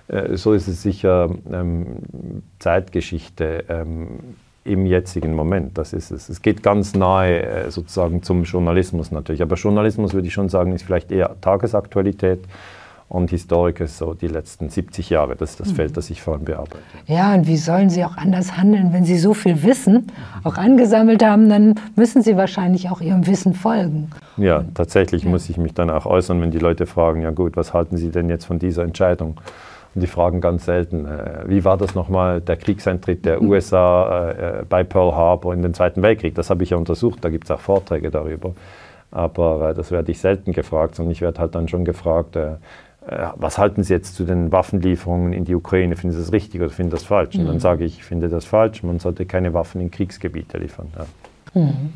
äh, 0.09 0.37
so 0.37 0.52
ist 0.52 0.66
es 0.66 0.82
sicher 0.82 1.30
ähm, 1.52 1.99
Zeitgeschichte 2.59 3.64
ähm, 3.68 4.18
im 4.64 4.87
jetzigen 4.87 5.35
Moment. 5.35 5.78
Das 5.78 5.92
ist 5.92 6.11
es. 6.11 6.28
Es 6.28 6.42
geht 6.42 6.62
ganz 6.64 6.94
nahe 6.94 7.42
äh, 7.42 7.71
sozusagen 7.71 8.23
zum 8.23 8.42
Journalismus 8.42 9.12
natürlich. 9.12 9.42
Aber 9.42 9.54
Journalismus 9.54 10.12
würde 10.12 10.26
ich 10.26 10.35
schon 10.35 10.49
sagen, 10.49 10.73
ist 10.73 10.82
vielleicht 10.82 11.12
eher 11.12 11.37
Tagesaktualität 11.40 12.40
und 13.12 13.28
Historik 13.28 13.81
ist 13.81 13.99
so 13.99 14.14
die 14.14 14.26
letzten 14.26 14.71
70 14.71 15.11
Jahre. 15.11 15.37
Das 15.37 15.50
ist 15.50 15.61
das 15.61 15.69
mhm. 15.69 15.75
Feld, 15.75 15.97
das 15.99 16.09
ich 16.09 16.23
vor 16.23 16.33
allem 16.33 16.45
bearbeite. 16.45 16.78
Ja, 17.07 17.35
und 17.35 17.47
wie 17.47 17.59
sollen 17.59 17.90
Sie 17.90 18.02
auch 18.07 18.16
anders 18.16 18.57
handeln, 18.57 18.95
wenn 18.95 19.04
Sie 19.04 19.19
so 19.19 19.35
viel 19.35 19.62
Wissen 19.62 20.07
auch 20.45 20.57
angesammelt 20.57 21.23
haben? 21.23 21.50
Dann 21.50 21.75
müssen 21.95 22.23
Sie 22.23 22.38
wahrscheinlich 22.38 22.88
auch 22.88 23.02
Ihrem 23.02 23.26
Wissen 23.26 23.52
folgen. 23.52 24.11
Ja, 24.38 24.64
tatsächlich 24.73 25.25
ja. 25.25 25.28
muss 25.28 25.50
ich 25.50 25.59
mich 25.59 25.75
dann 25.75 25.90
auch 25.90 26.07
äußern, 26.07 26.40
wenn 26.40 26.52
die 26.52 26.59
Leute 26.59 26.87
fragen, 26.87 27.21
ja 27.21 27.33
gut, 27.33 27.54
was 27.54 27.75
halten 27.75 27.99
Sie 27.99 28.09
denn 28.09 28.31
jetzt 28.31 28.47
von 28.47 28.59
dieser 28.59 28.83
Entscheidung? 28.83 29.38
Und 29.95 30.00
die 30.00 30.07
fragen 30.07 30.40
ganz 30.40 30.64
selten, 30.64 31.04
äh, 31.04 31.45
wie 31.47 31.66
war 31.66 31.76
das 31.76 31.95
nochmal, 31.95 32.40
der 32.40 32.57
Kriegseintritt 32.57 33.26
der 33.26 33.42
mhm. 33.42 33.50
USA 33.50 34.31
äh, 34.31 34.64
bei 34.66 34.85
Pearl 34.85 35.14
Harbor 35.14 35.52
in 35.52 35.61
den 35.61 35.75
Zweiten 35.75 36.00
Weltkrieg? 36.00 36.35
Das 36.35 36.49
habe 36.49 36.62
ich 36.62 36.71
ja 36.71 36.78
untersucht, 36.78 37.23
da 37.23 37.28
gibt 37.28 37.45
es 37.45 37.50
auch 37.50 37.61
Vorträge 37.61 38.11
darüber. 38.11 38.54
Aber 39.11 39.69
äh, 39.69 39.75
das 39.75 39.90
werde 39.90 40.11
ich 40.11 40.19
selten 40.19 40.52
gefragt, 40.52 40.95
sondern 40.95 41.12
ich 41.12 41.21
werde 41.21 41.38
halt 41.38 41.54
dann 41.54 41.69
schon 41.69 41.85
gefragt, 41.85 42.37
äh, 42.37 42.52
äh, 42.52 42.57
was 43.06 43.59
halten 43.59 43.82
Sie 43.82 43.92
jetzt 43.92 44.14
zu 44.14 44.25
den 44.25 44.52
Waffenlieferungen 44.52 45.32
in 45.32 45.44
die 45.44 45.54
Ukraine? 45.54 45.97
Finden 45.97 46.14
Sie 46.14 46.23
das 46.23 46.32
richtig 46.32 46.61
oder 46.61 46.71
finden 46.71 46.90
Sie 46.90 46.97
das 46.97 47.04
falsch? 47.04 47.37
Und 47.37 47.47
dann 47.47 47.56
mhm. 47.56 47.61
sage 47.61 47.85
ich, 47.85 47.99
ich 47.99 48.04
finde 48.04 48.28
das 48.28 48.44
falsch, 48.44 48.82
man 48.82 48.99
sollte 48.99 49.26
keine 49.26 49.54
Waffen 49.54 49.80
in 49.80 49.90
Kriegsgebiete 49.90 50.59
liefern. 50.59 50.88
Ja. 50.97 51.61
Mhm. 51.61 51.92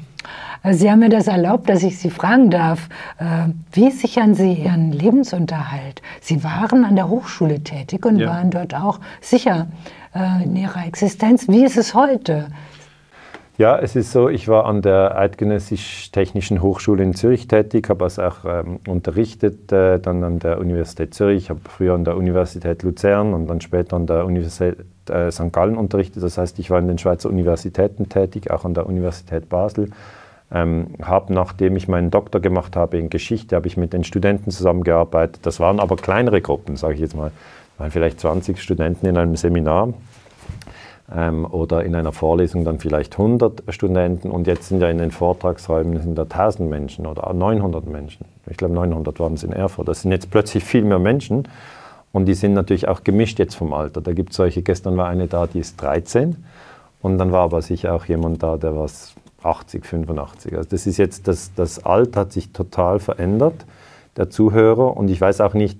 Also 0.62 0.80
Sie 0.80 0.90
haben 0.90 0.98
mir 0.98 1.08
das 1.08 1.28
erlaubt, 1.28 1.68
dass 1.68 1.82
ich 1.84 1.98
Sie 1.98 2.10
fragen 2.10 2.50
darf, 2.50 2.88
äh, 3.18 3.24
wie 3.72 3.90
sichern 3.90 4.34
Sie 4.34 4.54
Ihren 4.54 4.90
Lebensunterhalt? 4.90 6.02
Sie 6.20 6.42
waren 6.42 6.84
an 6.84 6.96
der 6.96 7.08
Hochschule 7.08 7.62
tätig 7.62 8.04
und 8.04 8.18
ja. 8.18 8.28
waren 8.28 8.50
dort 8.50 8.74
auch 8.74 8.98
sicher 9.20 9.68
äh, 10.14 10.42
in 10.44 10.56
Ihrer 10.56 10.86
Existenz. 10.86 11.46
Wie 11.48 11.64
ist 11.64 11.76
es 11.76 11.94
heute? 11.94 12.48
Ja, 13.58 13.78
es 13.78 13.96
ist 13.96 14.12
so, 14.12 14.28
ich 14.28 14.48
war 14.48 14.66
an 14.66 14.82
der 14.82 15.16
Eidgenössisch-Technischen 15.16 16.60
Hochschule 16.60 17.02
in 17.02 17.14
Zürich 17.14 17.48
tätig, 17.48 17.88
habe 17.88 18.04
also 18.04 18.20
auch 18.20 18.44
ähm, 18.44 18.80
unterrichtet, 18.86 19.72
äh, 19.72 19.98
dann 19.98 20.22
an 20.24 20.38
der 20.40 20.58
Universität 20.58 21.14
Zürich, 21.14 21.48
habe 21.48 21.60
früher 21.66 21.94
an 21.94 22.04
der 22.04 22.18
Universität 22.18 22.82
Luzern 22.82 23.32
und 23.32 23.46
dann 23.46 23.62
später 23.62 23.96
an 23.96 24.06
der 24.06 24.26
Universität 24.26 24.76
äh, 25.08 25.30
St. 25.30 25.52
Gallen 25.52 25.78
unterrichtet. 25.78 26.22
Das 26.22 26.36
heißt, 26.36 26.58
ich 26.58 26.68
war 26.68 26.80
in 26.80 26.86
den 26.86 26.98
Schweizer 26.98 27.30
Universitäten 27.30 28.10
tätig, 28.10 28.50
auch 28.50 28.66
an 28.66 28.74
der 28.74 28.84
Universität 28.86 29.48
Basel. 29.48 29.88
Ähm, 30.52 30.88
habe, 31.02 31.32
nachdem 31.32 31.76
ich 31.76 31.88
meinen 31.88 32.10
Doktor 32.10 32.40
gemacht 32.40 32.76
habe 32.76 32.98
in 32.98 33.08
Geschichte, 33.08 33.56
habe 33.56 33.68
ich 33.68 33.78
mit 33.78 33.94
den 33.94 34.04
Studenten 34.04 34.50
zusammengearbeitet. 34.50 35.46
Das 35.46 35.60
waren 35.60 35.80
aber 35.80 35.96
kleinere 35.96 36.42
Gruppen, 36.42 36.76
sage 36.76 36.94
ich 36.94 37.00
jetzt 37.00 37.16
mal. 37.16 37.30
Es 37.72 37.80
waren 37.80 37.90
vielleicht 37.90 38.20
20 38.20 38.60
Studenten 38.60 39.06
in 39.06 39.16
einem 39.16 39.34
Seminar 39.34 39.94
oder 41.08 41.84
in 41.84 41.94
einer 41.94 42.12
Vorlesung 42.12 42.64
dann 42.64 42.80
vielleicht 42.80 43.12
100 43.12 43.62
Studenten 43.68 44.30
und 44.30 44.48
jetzt 44.48 44.68
sind 44.68 44.80
ja 44.80 44.88
in 44.88 44.98
den 44.98 45.12
Vortragsräumen 45.12 46.02
sind 46.02 46.16
da 46.16 46.22
1000 46.22 46.68
Menschen 46.68 47.06
oder 47.06 47.32
900 47.32 47.86
Menschen. 47.86 48.26
Ich 48.50 48.56
glaube 48.56 48.74
900 48.74 49.20
waren 49.20 49.34
es 49.34 49.44
in 49.44 49.52
Erfurt. 49.52 49.86
Das 49.86 50.02
sind 50.02 50.10
jetzt 50.10 50.32
plötzlich 50.32 50.64
viel 50.64 50.82
mehr 50.82 50.98
Menschen 50.98 51.46
und 52.12 52.26
die 52.26 52.34
sind 52.34 52.54
natürlich 52.54 52.88
auch 52.88 53.04
gemischt 53.04 53.38
jetzt 53.38 53.54
vom 53.54 53.72
Alter. 53.72 54.00
Da 54.00 54.14
gibt 54.14 54.30
es 54.30 54.36
solche, 54.36 54.62
gestern 54.62 54.96
war 54.96 55.06
eine 55.06 55.28
da, 55.28 55.46
die 55.46 55.60
ist 55.60 55.80
13 55.80 56.44
und 57.02 57.18
dann 57.18 57.30
war 57.30 57.42
aber 57.42 57.62
sicher 57.62 57.94
auch 57.94 58.06
jemand 58.06 58.42
da, 58.42 58.56
der 58.56 58.74
war 58.74 58.88
80, 59.44 59.86
85. 59.86 60.56
Also 60.56 60.68
das 60.68 60.88
ist 60.88 60.96
jetzt, 60.96 61.28
das, 61.28 61.52
das 61.54 61.84
Alter 61.84 62.22
hat 62.22 62.32
sich 62.32 62.50
total 62.52 62.98
verändert, 62.98 63.64
der 64.16 64.28
Zuhörer 64.28 64.96
und 64.96 65.08
ich 65.08 65.20
weiß 65.20 65.40
auch 65.40 65.54
nicht, 65.54 65.78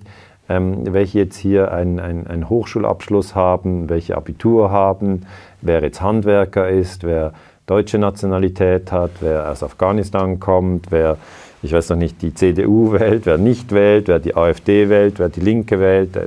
ähm, 0.49 0.93
welche 0.93 1.19
jetzt 1.19 1.37
hier 1.37 1.71
einen 1.71 2.49
Hochschulabschluss 2.49 3.35
haben, 3.35 3.89
welche 3.89 4.15
Abitur 4.15 4.71
haben, 4.71 5.25
wer 5.61 5.81
jetzt 5.81 6.01
Handwerker 6.01 6.69
ist, 6.69 7.03
wer 7.03 7.33
deutsche 7.65 7.99
Nationalität 7.99 8.91
hat, 8.91 9.11
wer 9.19 9.51
aus 9.51 9.61
Afghanistan 9.61 10.39
kommt, 10.39 10.87
wer, 10.89 11.17
ich 11.61 11.73
weiß 11.73 11.89
noch 11.89 11.97
nicht, 11.97 12.21
die 12.21 12.33
CDU 12.33 12.93
wählt, 12.93 13.25
wer 13.25 13.37
nicht 13.37 13.71
wählt, 13.73 14.07
wer 14.07 14.19
die 14.19 14.35
AfD 14.35 14.89
wählt, 14.89 15.19
wer 15.19 15.29
die 15.29 15.41
Linke 15.41 15.79
wählt, 15.79 16.15
äh, 16.15 16.21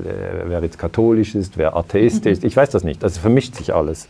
wer 0.46 0.62
jetzt 0.62 0.78
katholisch 0.78 1.34
ist, 1.34 1.56
wer 1.56 1.76
Atheist 1.76 2.26
mhm. 2.26 2.32
ist. 2.32 2.44
Ich 2.44 2.56
weiß 2.56 2.70
das 2.70 2.84
nicht. 2.84 3.02
Also 3.02 3.20
vermischt 3.20 3.54
sich 3.54 3.74
alles. 3.74 4.08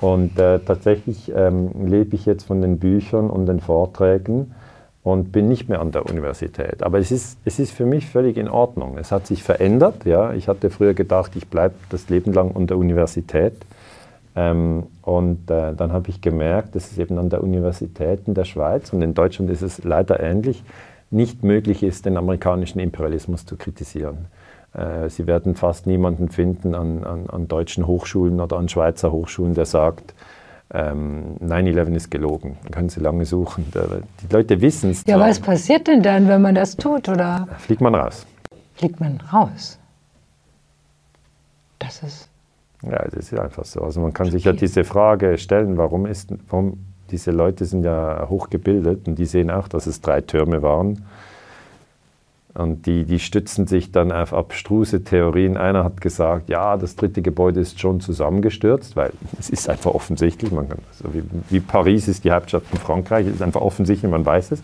Und 0.00 0.38
äh, 0.38 0.60
tatsächlich 0.60 1.32
ähm, 1.34 1.70
lebe 1.86 2.14
ich 2.14 2.26
jetzt 2.26 2.44
von 2.44 2.60
den 2.60 2.78
Büchern 2.78 3.30
und 3.30 3.46
den 3.46 3.60
Vorträgen 3.60 4.54
und 5.02 5.32
bin 5.32 5.48
nicht 5.48 5.68
mehr 5.68 5.80
an 5.80 5.92
der 5.92 6.06
Universität. 6.06 6.82
Aber 6.82 6.98
es 6.98 7.10
ist, 7.10 7.38
es 7.44 7.58
ist 7.58 7.72
für 7.72 7.86
mich 7.86 8.06
völlig 8.06 8.36
in 8.36 8.48
Ordnung. 8.48 8.98
Es 8.98 9.12
hat 9.12 9.26
sich 9.26 9.42
verändert. 9.42 10.04
Ja. 10.04 10.34
Ich 10.34 10.46
hatte 10.48 10.70
früher 10.70 10.94
gedacht, 10.94 11.32
ich 11.36 11.48
bleibe 11.48 11.74
das 11.88 12.10
Leben 12.10 12.32
lang 12.32 12.54
an 12.54 12.66
der 12.66 12.76
Universität. 12.76 13.54
Ähm, 14.36 14.84
und 15.02 15.50
äh, 15.50 15.74
dann 15.74 15.92
habe 15.92 16.10
ich 16.10 16.20
gemerkt, 16.20 16.76
dass 16.76 16.92
es 16.92 16.98
eben 16.98 17.18
an 17.18 17.30
der 17.30 17.42
Universität 17.42 18.20
in 18.26 18.34
der 18.34 18.44
Schweiz 18.44 18.92
und 18.92 19.02
in 19.02 19.14
Deutschland 19.14 19.50
ist 19.50 19.62
es 19.62 19.82
leider 19.82 20.20
ähnlich, 20.20 20.62
nicht 21.10 21.42
möglich 21.42 21.82
ist, 21.82 22.06
den 22.06 22.16
amerikanischen 22.16 22.78
Imperialismus 22.78 23.44
zu 23.44 23.56
kritisieren. 23.56 24.26
Äh, 24.72 25.08
Sie 25.08 25.26
werden 25.26 25.56
fast 25.56 25.86
niemanden 25.86 26.28
finden 26.28 26.76
an, 26.76 27.02
an, 27.02 27.28
an 27.28 27.48
deutschen 27.48 27.88
Hochschulen 27.88 28.40
oder 28.40 28.56
an 28.56 28.68
Schweizer 28.68 29.10
Hochschulen, 29.10 29.54
der 29.54 29.66
sagt, 29.66 30.14
ähm, 30.72 31.36
9-11 31.40 31.94
ist 31.94 32.10
gelogen. 32.10 32.58
Dann 32.62 32.72
können 32.72 32.88
Sie 32.88 33.00
lange 33.00 33.24
suchen. 33.24 33.66
Die 33.74 34.32
Leute 34.32 34.60
wissen 34.60 34.90
es. 34.90 35.04
Ja, 35.06 35.18
was 35.18 35.40
passiert 35.40 35.88
denn 35.88 36.02
dann, 36.02 36.28
wenn 36.28 36.42
man 36.42 36.54
das 36.54 36.76
tut? 36.76 37.08
Oder? 37.08 37.48
Fliegt 37.58 37.80
man 37.80 37.94
raus. 37.94 38.26
Fliegt 38.74 39.00
man 39.00 39.20
raus? 39.32 39.78
Das 41.78 42.02
ist. 42.02 42.28
Ja, 42.82 43.04
das 43.04 43.30
ist 43.30 43.38
einfach 43.38 43.64
so. 43.64 43.82
Also 43.82 44.00
man 44.00 44.12
kann 44.12 44.26
okay. 44.26 44.36
sich 44.36 44.44
ja 44.44 44.52
diese 44.52 44.84
Frage 44.84 45.36
stellen, 45.38 45.76
warum 45.76 46.06
ist, 46.06 46.32
warum 46.48 46.86
diese 47.10 47.30
Leute 47.30 47.64
sind 47.64 47.84
ja 47.84 48.26
hochgebildet 48.28 49.08
und 49.08 49.18
die 49.18 49.26
sehen 49.26 49.50
auch, 49.50 49.68
dass 49.68 49.86
es 49.86 50.00
drei 50.00 50.20
Türme 50.20 50.62
waren. 50.62 51.04
Und 52.52 52.86
die, 52.86 53.04
die 53.04 53.20
stützen 53.20 53.68
sich 53.68 53.92
dann 53.92 54.10
auf 54.10 54.34
abstruse 54.34 55.04
Theorien. 55.04 55.56
Einer 55.56 55.84
hat 55.84 56.00
gesagt, 56.00 56.48
ja, 56.48 56.76
das 56.76 56.96
dritte 56.96 57.22
Gebäude 57.22 57.60
ist 57.60 57.78
schon 57.78 58.00
zusammengestürzt, 58.00 58.96
weil 58.96 59.12
es 59.38 59.50
ist 59.50 59.68
einfach 59.68 59.92
offensichtlich. 59.92 60.50
Man 60.50 60.68
kann, 60.68 60.78
also 60.90 61.14
wie, 61.14 61.22
wie, 61.48 61.60
Paris 61.60 62.08
ist 62.08 62.24
die 62.24 62.32
Hauptstadt 62.32 62.64
von 62.64 62.78
Frankreich, 62.78 63.26
es 63.26 63.34
ist 63.34 63.42
einfach 63.42 63.60
offensichtlich, 63.60 64.10
man 64.10 64.26
weiß 64.26 64.52
es. 64.52 64.62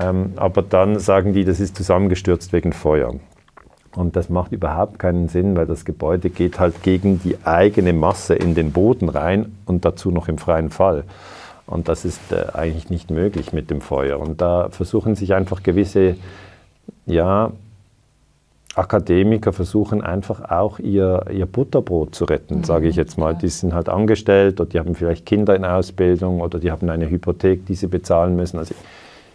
Ähm, 0.00 0.32
aber 0.36 0.62
dann 0.62 0.98
sagen 0.98 1.32
die, 1.32 1.44
das 1.44 1.60
ist 1.60 1.76
zusammengestürzt 1.76 2.52
wegen 2.52 2.72
Feuer. 2.72 3.14
Und 3.94 4.16
das 4.16 4.28
macht 4.28 4.52
überhaupt 4.52 4.98
keinen 4.98 5.28
Sinn, 5.28 5.56
weil 5.56 5.66
das 5.66 5.84
Gebäude 5.84 6.30
geht 6.30 6.60
halt 6.60 6.82
gegen 6.82 7.20
die 7.22 7.36
eigene 7.44 7.92
Masse 7.92 8.34
in 8.34 8.54
den 8.54 8.72
Boden 8.72 9.08
rein 9.08 9.56
und 9.66 9.84
dazu 9.84 10.10
noch 10.10 10.28
im 10.28 10.38
freien 10.38 10.70
Fall. 10.70 11.04
Und 11.66 11.88
das 11.88 12.04
ist 12.04 12.32
äh, 12.32 12.46
eigentlich 12.54 12.90
nicht 12.90 13.10
möglich 13.10 13.52
mit 13.52 13.70
dem 13.70 13.80
Feuer. 13.80 14.18
Und 14.18 14.40
da 14.40 14.68
versuchen 14.70 15.14
sich 15.14 15.34
einfach 15.34 15.62
gewisse 15.62 16.16
ja, 17.08 17.52
Akademiker 18.78 19.52
versuchen 19.52 20.02
einfach 20.02 20.50
auch 20.50 20.78
ihr, 20.78 21.24
ihr 21.32 21.46
Butterbrot 21.46 22.14
zu 22.14 22.24
retten, 22.24 22.58
mhm, 22.58 22.64
sage 22.64 22.88
ich 22.88 22.96
jetzt 22.96 23.18
mal. 23.18 23.34
Die 23.34 23.48
sind 23.48 23.74
halt 23.74 23.88
angestellt 23.88 24.60
oder 24.60 24.70
die 24.70 24.78
haben 24.78 24.94
vielleicht 24.94 25.26
Kinder 25.26 25.56
in 25.56 25.64
Ausbildung 25.64 26.40
oder 26.40 26.60
die 26.60 26.70
haben 26.70 26.88
eine 26.88 27.10
Hypothek, 27.10 27.66
die 27.66 27.74
sie 27.74 27.88
bezahlen 27.88 28.36
müssen. 28.36 28.58
Also 28.58 28.74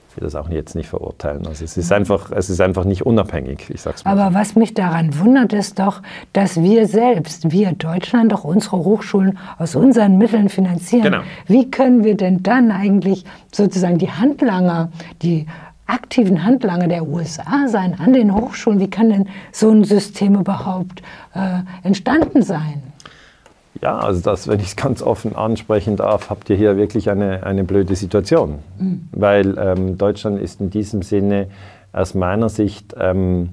ich 0.10 0.16
will 0.16 0.26
das 0.26 0.36
auch 0.36 0.50
jetzt 0.50 0.76
nicht 0.76 0.88
verurteilen. 0.88 1.46
Also 1.46 1.66
es 1.66 1.76
ist 1.76 1.90
mhm. 1.90 1.98
einfach, 1.98 2.32
es 2.32 2.50
ist 2.50 2.62
einfach 2.62 2.86
nicht 2.86 3.06
unabhängig, 3.06 3.70
ich 3.70 3.82
sag's 3.82 4.06
mal. 4.06 4.12
Aber 4.18 4.34
was 4.34 4.56
mich 4.56 4.76
daran 4.76 5.20
wundert, 5.20 5.52
ist 5.52 5.80
doch, 5.80 6.02
dass 6.32 6.62
wir 6.62 6.88
selbst, 6.88 7.52
wir 7.52 7.74
Deutschland, 7.74 8.32
doch 8.32 8.46
unsere 8.46 8.78
Hochschulen 8.78 9.38
aus 9.58 9.76
unseren 9.76 10.18
Mitteln 10.18 10.48
finanzieren. 10.48 11.04
Genau. 11.04 11.22
Wie 11.48 11.70
können 11.70 12.04
wir 12.06 12.16
denn 12.16 12.44
dann 12.44 12.72
eigentlich 12.72 13.26
sozusagen 13.52 13.98
die 13.98 14.12
Handlanger, 14.12 14.90
die 15.22 15.48
aktiven 15.88 16.44
Handlanger 16.44 16.88
der 16.88 17.08
USA 17.08 17.68
sein 17.68 17.96
an 18.00 18.14
den 18.14 18.34
Hochschulen. 18.34 18.80
Wie 18.80 18.90
kann 18.90 19.10
denn 19.10 19.30
so 19.52 19.70
ein 19.70 19.84
System 19.84 20.36
überhaupt 20.36 21.02
äh, 21.34 21.60
entstanden 21.86 22.42
sein? 22.42 22.84
Ja, 23.82 24.00
also 24.00 24.22
das, 24.22 24.48
wenn 24.48 24.60
ich 24.60 24.68
es 24.68 24.76
ganz 24.76 25.02
offen 25.02 25.36
ansprechen 25.36 25.98
darf, 25.98 26.30
habt 26.30 26.50
ihr 26.50 26.56
hier 26.56 26.78
wirklich 26.78 27.10
eine, 27.10 27.44
eine 27.44 27.64
blöde 27.64 27.96
Situation. 27.96 28.60
Mhm. 28.80 29.10
Weil 29.12 29.58
ähm, 29.58 29.98
Deutschland 29.98 30.42
ist 30.42 30.62
in 30.62 30.70
diesem 30.70 31.02
Sinne 31.02 31.48
aus 31.92 32.14
meiner 32.14 32.50
Sicht 32.50 32.96
ähm, 32.98 33.50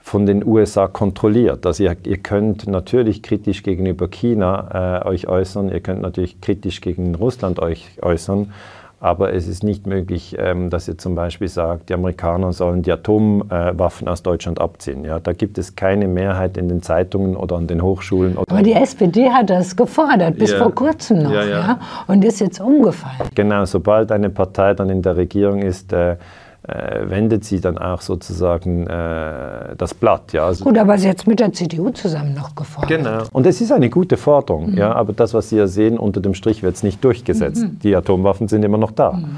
von 0.00 0.26
den 0.26 0.44
USA 0.44 0.88
kontrolliert. 0.88 1.64
Also 1.64 1.84
ihr, 1.84 1.96
ihr, 2.04 2.18
könnt 2.18 2.66
natürlich 2.66 3.22
kritisch 3.22 3.62
gegenüber 3.62 4.08
China 4.08 5.02
äh, 5.04 5.08
euch 5.08 5.28
äußern, 5.28 5.70
ihr 5.70 5.80
könnt 5.80 6.02
natürlich 6.02 6.40
kritisch 6.40 6.80
gegen 6.80 7.14
Russland 7.14 7.60
euch 7.60 7.86
äußern, 8.02 8.52
aber 9.02 9.34
es 9.34 9.48
ist 9.48 9.64
nicht 9.64 9.84
möglich, 9.84 10.36
ähm, 10.38 10.70
dass 10.70 10.86
ihr 10.86 10.96
zum 10.96 11.16
Beispiel 11.16 11.48
sagt, 11.48 11.88
die 11.88 11.94
Amerikaner 11.94 12.52
sollen 12.52 12.82
die 12.82 12.92
Atomwaffen 12.92 14.06
aus 14.06 14.22
Deutschland 14.22 14.60
abziehen. 14.60 15.04
Ja, 15.04 15.18
da 15.18 15.32
gibt 15.32 15.58
es 15.58 15.74
keine 15.74 16.06
Mehrheit 16.06 16.56
in 16.56 16.68
den 16.68 16.82
Zeitungen 16.82 17.34
oder 17.34 17.56
an 17.56 17.66
den 17.66 17.82
Hochschulen. 17.82 18.38
Aber 18.38 18.62
die 18.62 18.74
SPD 18.74 19.28
hat 19.28 19.50
das 19.50 19.74
gefordert, 19.74 20.38
bis 20.38 20.52
ja. 20.52 20.58
vor 20.58 20.72
kurzem 20.72 21.24
noch, 21.24 21.32
ja, 21.32 21.44
ja. 21.44 21.80
und 22.06 22.24
ist 22.24 22.38
jetzt 22.38 22.60
umgefallen. 22.60 23.28
Genau, 23.34 23.64
sobald 23.64 24.12
eine 24.12 24.30
Partei 24.30 24.74
dann 24.74 24.88
in 24.88 25.02
der 25.02 25.16
Regierung 25.16 25.62
ist, 25.62 25.92
äh, 25.92 26.12
äh, 26.12 26.16
wendet 26.64 27.44
sie 27.44 27.60
dann 27.60 27.76
auch 27.76 28.00
sozusagen 28.00 28.86
äh, 28.86 29.74
das 29.76 29.94
Blatt. 29.94 30.32
Ja. 30.32 30.46
Also 30.46 30.64
Gut, 30.64 30.78
aber 30.78 30.96
sie 30.96 31.08
hat 31.08 31.26
mit 31.26 31.40
der 31.40 31.52
CDU 31.52 31.90
zusammen 31.90 32.34
noch 32.34 32.54
gefordert. 32.54 32.88
Genau. 32.88 33.24
Und 33.32 33.46
es 33.46 33.60
ist 33.60 33.72
eine 33.72 33.90
gute 33.90 34.16
Forderung, 34.16 34.70
mhm. 34.70 34.78
ja, 34.78 34.92
aber 34.92 35.12
das, 35.12 35.34
was 35.34 35.48
Sie 35.48 35.56
ja 35.56 35.66
sehen, 35.66 35.98
unter 35.98 36.20
dem 36.20 36.34
Strich 36.34 36.62
wird 36.62 36.76
es 36.76 36.82
nicht 36.82 37.02
durchgesetzt. 37.02 37.62
Mhm. 37.62 37.78
Die 37.82 37.96
Atomwaffen 37.96 38.46
sind 38.48 38.64
immer 38.64 38.78
noch 38.78 38.92
da. 38.92 39.12
Mhm. 39.12 39.36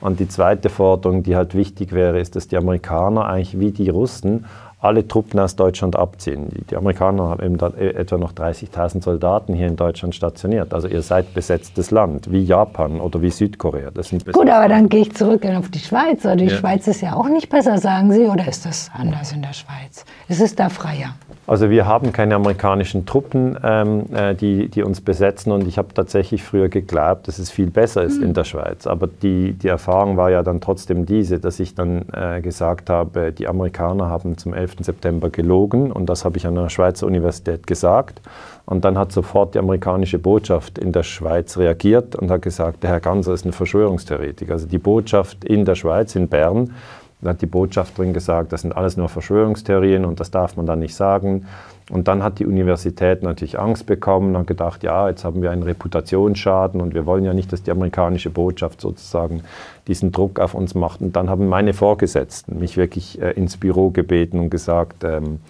Und 0.00 0.20
die 0.20 0.28
zweite 0.28 0.68
Forderung, 0.68 1.22
die 1.22 1.36
halt 1.36 1.54
wichtig 1.54 1.92
wäre, 1.92 2.20
ist, 2.20 2.36
dass 2.36 2.48
die 2.48 2.56
Amerikaner 2.56 3.26
eigentlich 3.26 3.58
wie 3.58 3.70
die 3.70 3.88
Russen 3.88 4.44
alle 4.84 5.08
Truppen 5.08 5.40
aus 5.40 5.56
Deutschland 5.56 5.96
abziehen. 5.96 6.48
Die, 6.70 6.76
Amerikaner 6.76 7.30
haben 7.30 7.42
eben 7.42 7.58
e, 7.78 7.88
etwa 7.90 8.18
noch 8.18 8.32
30.000 8.32 9.02
Soldaten 9.02 9.54
hier 9.54 9.66
in 9.66 9.76
Deutschland 9.76 10.14
stationiert. 10.14 10.74
Also 10.74 10.88
ihr 10.88 11.02
seid 11.02 11.32
besetztes 11.32 11.90
Land, 11.90 12.30
wie 12.30 12.44
Japan 12.44 13.00
oder 13.00 13.22
wie 13.22 13.30
Südkorea. 13.30 13.90
Gut, 13.90 14.48
aber 14.48 14.68
dann 14.68 14.88
gehe 14.88 15.00
ich 15.02 15.14
zurück 15.14 15.44
auf 15.46 15.70
die 15.70 15.78
Schweiz. 15.78 16.22
Die 16.22 16.44
ja. 16.44 16.50
Schweiz 16.50 16.86
ist 16.86 17.00
ja 17.00 17.14
auch 17.14 17.28
nicht 17.28 17.48
besser, 17.48 17.78
sagen 17.78 18.12
Sie, 18.12 18.26
oder 18.26 18.46
ist 18.46 18.66
das 18.66 18.90
anders 18.96 19.32
in 19.32 19.42
der 19.42 19.52
Schweiz? 19.52 20.04
Ist 20.28 20.40
es 20.40 20.54
da 20.54 20.68
freier? 20.68 21.14
Also 21.46 21.68
wir 21.68 21.86
haben 21.86 22.12
keine 22.12 22.36
amerikanischen 22.36 23.04
Truppen, 23.04 23.58
ähm, 23.62 24.06
äh, 24.14 24.34
die, 24.34 24.68
die 24.68 24.82
uns 24.82 25.02
besetzen 25.02 25.52
und 25.52 25.68
ich 25.68 25.76
habe 25.76 25.92
tatsächlich 25.92 26.42
früher 26.42 26.70
geglaubt, 26.70 27.28
dass 27.28 27.38
es 27.38 27.50
viel 27.50 27.70
besser 27.70 28.02
ist 28.02 28.18
mhm. 28.18 28.28
in 28.28 28.34
der 28.34 28.44
Schweiz. 28.44 28.86
Aber 28.86 29.06
die, 29.06 29.52
die 29.52 29.68
Erfahrung 29.68 30.16
war 30.16 30.30
ja 30.30 30.42
dann 30.42 30.62
trotzdem 30.62 31.04
diese, 31.04 31.40
dass 31.40 31.60
ich 31.60 31.74
dann 31.74 32.06
äh, 32.12 32.40
gesagt 32.40 32.88
habe, 32.88 33.32
die 33.32 33.46
Amerikaner 33.46 34.08
haben 34.08 34.38
zum 34.38 34.54
11. 34.54 34.73
11. 34.78 34.84
September 34.84 35.30
gelogen 35.30 35.92
und 35.92 36.06
das 36.06 36.24
habe 36.24 36.36
ich 36.36 36.46
an 36.46 36.58
einer 36.58 36.70
Schweizer 36.70 37.06
Universität 37.06 37.66
gesagt. 37.66 38.20
Und 38.66 38.84
dann 38.84 38.96
hat 38.96 39.12
sofort 39.12 39.54
die 39.54 39.58
amerikanische 39.58 40.18
Botschaft 40.18 40.78
in 40.78 40.92
der 40.92 41.02
Schweiz 41.02 41.56
reagiert 41.56 42.16
und 42.16 42.30
hat 42.30 42.42
gesagt, 42.42 42.82
der 42.82 42.90
Herr 42.90 43.00
Ganser 43.00 43.34
ist 43.34 43.44
ein 43.44 43.52
Verschwörungstheoretiker. 43.52 44.54
Also 44.54 44.66
die 44.66 44.78
Botschaft 44.78 45.44
in 45.44 45.64
der 45.64 45.74
Schweiz, 45.74 46.14
in 46.14 46.28
Bern, 46.28 46.74
da 47.20 47.30
hat 47.30 47.40
die 47.40 47.46
Botschafterin 47.46 48.12
gesagt, 48.12 48.52
das 48.52 48.62
sind 48.62 48.76
alles 48.76 48.96
nur 48.96 49.08
Verschwörungstheorien 49.08 50.04
und 50.04 50.20
das 50.20 50.30
darf 50.30 50.56
man 50.56 50.66
dann 50.66 50.80
nicht 50.80 50.94
sagen. 50.94 51.46
Und 51.90 52.08
dann 52.08 52.22
hat 52.22 52.38
die 52.38 52.46
Universität 52.46 53.22
natürlich 53.22 53.58
Angst 53.58 53.84
bekommen 53.84 54.36
und 54.36 54.46
gedacht, 54.46 54.82
ja, 54.82 55.08
jetzt 55.08 55.24
haben 55.24 55.42
wir 55.42 55.50
einen 55.50 55.62
Reputationsschaden 55.62 56.80
und 56.80 56.94
wir 56.94 57.04
wollen 57.04 57.24
ja 57.24 57.34
nicht, 57.34 57.52
dass 57.52 57.62
die 57.62 57.70
amerikanische 57.70 58.30
Botschaft 58.30 58.80
sozusagen 58.80 59.42
diesen 59.86 60.10
Druck 60.10 60.40
auf 60.40 60.54
uns 60.54 60.74
macht. 60.74 61.02
Und 61.02 61.14
dann 61.14 61.28
haben 61.28 61.46
meine 61.46 61.74
Vorgesetzten 61.74 62.58
mich 62.58 62.78
wirklich 62.78 63.20
äh, 63.20 63.32
ins 63.32 63.58
Büro 63.58 63.90
gebeten 63.90 64.38
und 64.38 64.48
gesagt, 64.48 65.04
ähm, 65.04 65.40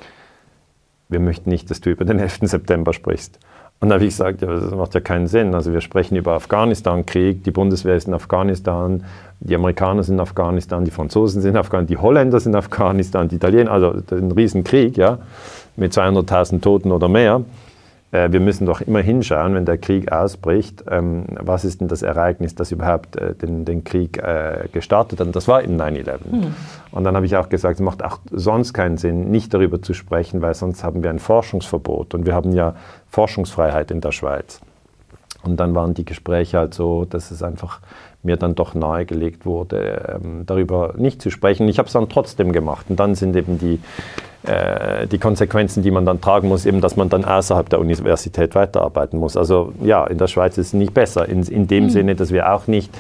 wir 1.09 1.21
möchten 1.21 1.51
nicht, 1.51 1.71
dass 1.71 1.81
du 1.81 1.91
über 1.91 2.05
den 2.05 2.19
11. 2.19 2.41
September 2.43 2.93
sprichst. 2.93 3.39
Und 3.79 3.91
da 3.91 3.97
habe 3.97 4.05
ich 4.05 4.11
gesagt, 4.11 4.41
ja, 4.41 4.49
das 4.49 4.75
macht 4.75 4.95
ja 4.95 5.01
keinen 5.01 5.29
Sinn. 5.29 5.55
Also 5.55 5.73
wir 5.73 5.83
sprechen 5.83 6.17
über 6.17 6.33
Afghanistan-Krieg, 6.33 7.45
die 7.45 7.51
Bundeswehr 7.51 7.95
ist 7.95 8.09
in 8.09 8.15
Afghanistan, 8.15 9.05
die 9.41 9.55
Amerikaner 9.55 10.03
sind 10.03 10.15
in 10.15 10.21
Afghanistan, 10.21 10.85
die 10.85 10.91
Franzosen 10.91 11.43
sind 11.43 11.53
in 11.53 11.57
Afghanistan, 11.59 11.87
die 11.87 12.03
Holländer 12.03 12.41
sind 12.41 12.53
in 12.53 12.59
Afghanistan, 12.59 13.29
die 13.29 13.37
Italiener, 13.37 13.71
also 13.71 13.95
ein 14.11 14.33
Riesenkrieg, 14.33 14.97
ja 14.97 15.19
mit 15.77 15.93
200.000 15.93 16.61
Toten 16.61 16.93
oder 16.93 17.09
mehr. 17.09 17.43
Äh, 18.15 18.31
wir 18.33 18.41
müssen 18.41 18.67
doch 18.67 18.81
immer 18.81 19.01
hinschauen, 19.01 19.55
wenn 19.55 19.65
der 19.65 19.79
Krieg 19.79 20.13
ausbricht, 20.13 20.85
ähm, 20.89 21.25
was 21.41 21.65
ist 21.65 21.81
denn 21.81 21.89
das 21.89 22.03
Ereignis, 22.03 22.55
das 22.55 22.71
überhaupt 22.71 23.17
äh, 23.17 23.35
den, 23.35 23.65
den, 23.65 23.83
Krieg 23.83 24.19
äh, 24.19 24.69
gestartet 24.73 25.21
hat. 25.21 25.27
Und 25.27 25.37
das 25.37 25.49
war 25.49 25.63
in 25.63 25.81
9-11. 25.81 26.07
Hm. 26.31 26.55
Und 26.93 27.05
dann 27.05 27.17
habe 27.17 27.27
ich 27.27 27.37
auch 27.37 27.49
gesagt, 27.49 27.75
es 27.75 27.85
macht 27.85 28.05
auch 28.05 28.21
sonst 28.31 28.73
keinen 28.73 28.97
Sinn, 28.97 29.31
nicht 29.31 29.53
darüber 29.53 29.83
zu 29.83 29.95
sprechen, 29.95 30.41
weil 30.43 30.55
sonst 30.55 30.85
haben 30.85 31.03
wir 31.03 31.11
ein 31.11 31.19
Forschungsverbot. 31.19 32.15
Und 32.15 32.25
wir 32.25 32.35
haben 32.35 32.53
ja 32.53 32.75
Forschungsfreiheit 33.09 33.91
in 33.91 34.01
der 34.01 34.13
Schweiz. 34.13 34.61
Und 35.47 35.59
dann 35.59 35.75
waren 35.75 35.95
die 35.95 36.05
Gespräche 36.05 36.59
halt 36.59 36.75
so, 36.75 37.05
dass 37.05 37.31
es 37.31 37.43
einfach 37.43 37.81
mir 38.23 38.37
dann 38.37 38.55
doch 38.55 38.75
nahegelegt 38.75 39.45
wurde, 39.45 40.19
ähm, 40.23 40.47
darüber 40.47 40.95
nicht 40.97 41.21
zu 41.21 41.31
sprechen. 41.31 41.69
Ich 41.69 41.79
habe 41.79 41.87
es 41.87 41.93
dann 41.93 42.09
trotzdem 42.09 42.53
gemacht. 42.53 42.87
Und 42.89 42.99
dann 42.99 43.15
sind 43.15 43.37
eben 43.37 43.59
die 43.59 43.81
äh, 44.45 45.07
die 45.07 45.19
Konsequenzen, 45.19 45.83
die 45.83 45.91
man 45.91 46.05
dann 46.05 46.21
tragen 46.21 46.49
muss, 46.49 46.67
eben, 46.67 46.83
dass 46.83 46.97
man 46.97 47.09
dann 47.09 47.25
außerhalb 47.25 47.67
der 47.71 47.81
Universität 47.81 48.55
weiterarbeiten 48.55 49.19
muss. 49.19 49.39
Also 49.39 49.73
ja, 49.83 50.07
in 50.07 50.19
der 50.19 50.27
Schweiz 50.27 50.59
ist 50.59 50.69
es 50.69 50.73
nicht 50.75 50.93
besser, 50.93 51.27
in, 51.29 51.43
in 51.45 51.67
dem 51.67 51.85
mhm. 51.85 51.91
Sinne, 51.91 52.15
dass 52.15 52.31
wir 52.31 52.53
auch 52.53 52.67
nicht 52.67 52.95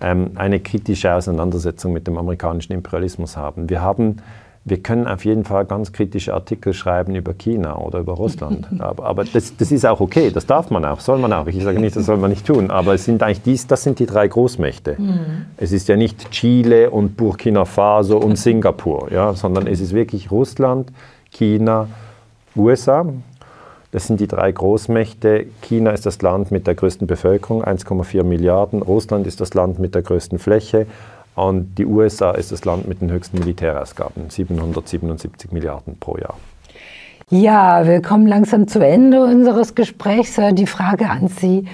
ähm, 0.00 0.32
eine 0.34 0.58
kritische 0.58 1.14
Auseinandersetzung 1.14 1.92
mit 1.92 2.08
dem 2.08 2.18
amerikanischen 2.18 2.72
Imperialismus 2.72 3.36
haben. 3.36 3.70
Wir 3.70 3.82
haben 3.82 4.16
wir 4.64 4.82
können 4.82 5.06
auf 5.06 5.24
jeden 5.24 5.44
Fall 5.44 5.64
ganz 5.64 5.92
kritische 5.92 6.34
Artikel 6.34 6.74
schreiben 6.74 7.14
über 7.14 7.32
China 7.32 7.78
oder 7.78 8.00
über 8.00 8.12
Russland. 8.12 8.68
Aber, 8.78 9.04
aber 9.04 9.24
das, 9.24 9.56
das, 9.56 9.72
ist 9.72 9.86
auch 9.86 10.00
okay, 10.00 10.30
das 10.30 10.46
darf 10.46 10.70
man 10.70 10.84
auch, 10.84 11.00
soll 11.00 11.18
man 11.18 11.32
auch. 11.32 11.46
Ich 11.46 11.62
sage 11.62 11.80
nicht, 11.80 11.96
das 11.96 12.06
soll 12.06 12.16
man 12.16 12.30
nicht 12.30 12.46
tun, 12.46 12.70
aber 12.70 12.94
es 12.94 13.04
sind 13.04 13.22
eigentlich 13.22 13.42
dies, 13.42 13.66
das 13.66 13.82
sind 13.82 13.98
die 13.98 14.06
drei 14.06 14.28
Großmächte. 14.28 14.96
Mhm. 14.98 15.46
Es 15.56 15.72
ist 15.72 15.88
ja 15.88 15.96
nicht 15.96 16.30
Chile 16.30 16.90
und 16.90 17.16
Burkina 17.16 17.64
Faso 17.64 18.18
und 18.18 18.36
Singapur, 18.36 19.10
ja, 19.10 19.34
sondern 19.34 19.66
es 19.66 19.80
ist 19.80 19.94
wirklich 19.94 20.30
Russland, 20.30 20.92
China, 21.30 21.88
USA. 22.56 23.06
Das 23.92 24.06
sind 24.06 24.20
die 24.20 24.28
drei 24.28 24.52
Großmächte. 24.52 25.46
China 25.62 25.90
ist 25.90 26.06
das 26.06 26.22
Land 26.22 26.52
mit 26.52 26.66
der 26.66 26.74
größten 26.74 27.06
Bevölkerung, 27.06 27.64
1,4 27.64 28.22
Milliarden. 28.22 28.82
Russland 28.82 29.26
ist 29.26 29.40
das 29.40 29.52
Land 29.54 29.78
mit 29.78 29.94
der 29.94 30.02
größten 30.02 30.38
Fläche. 30.38 30.86
Und 31.40 31.78
die 31.78 31.86
USA 31.86 32.32
ist 32.32 32.52
das 32.52 32.66
Land 32.66 32.86
mit 32.86 33.00
den 33.00 33.10
höchsten 33.10 33.38
Militärausgaben, 33.38 34.28
777 34.28 35.52
Milliarden 35.52 35.98
pro 35.98 36.18
Jahr. 36.18 36.36
Ja, 37.30 37.86
wir 37.86 38.02
kommen 38.02 38.26
langsam 38.26 38.68
zu 38.68 38.80
Ende 38.80 39.22
unseres 39.22 39.74
Gesprächs. 39.74 40.36
Äh, 40.36 40.52
die 40.52 40.66
Frage 40.66 41.08
an 41.08 41.28
Sie, 41.28 41.64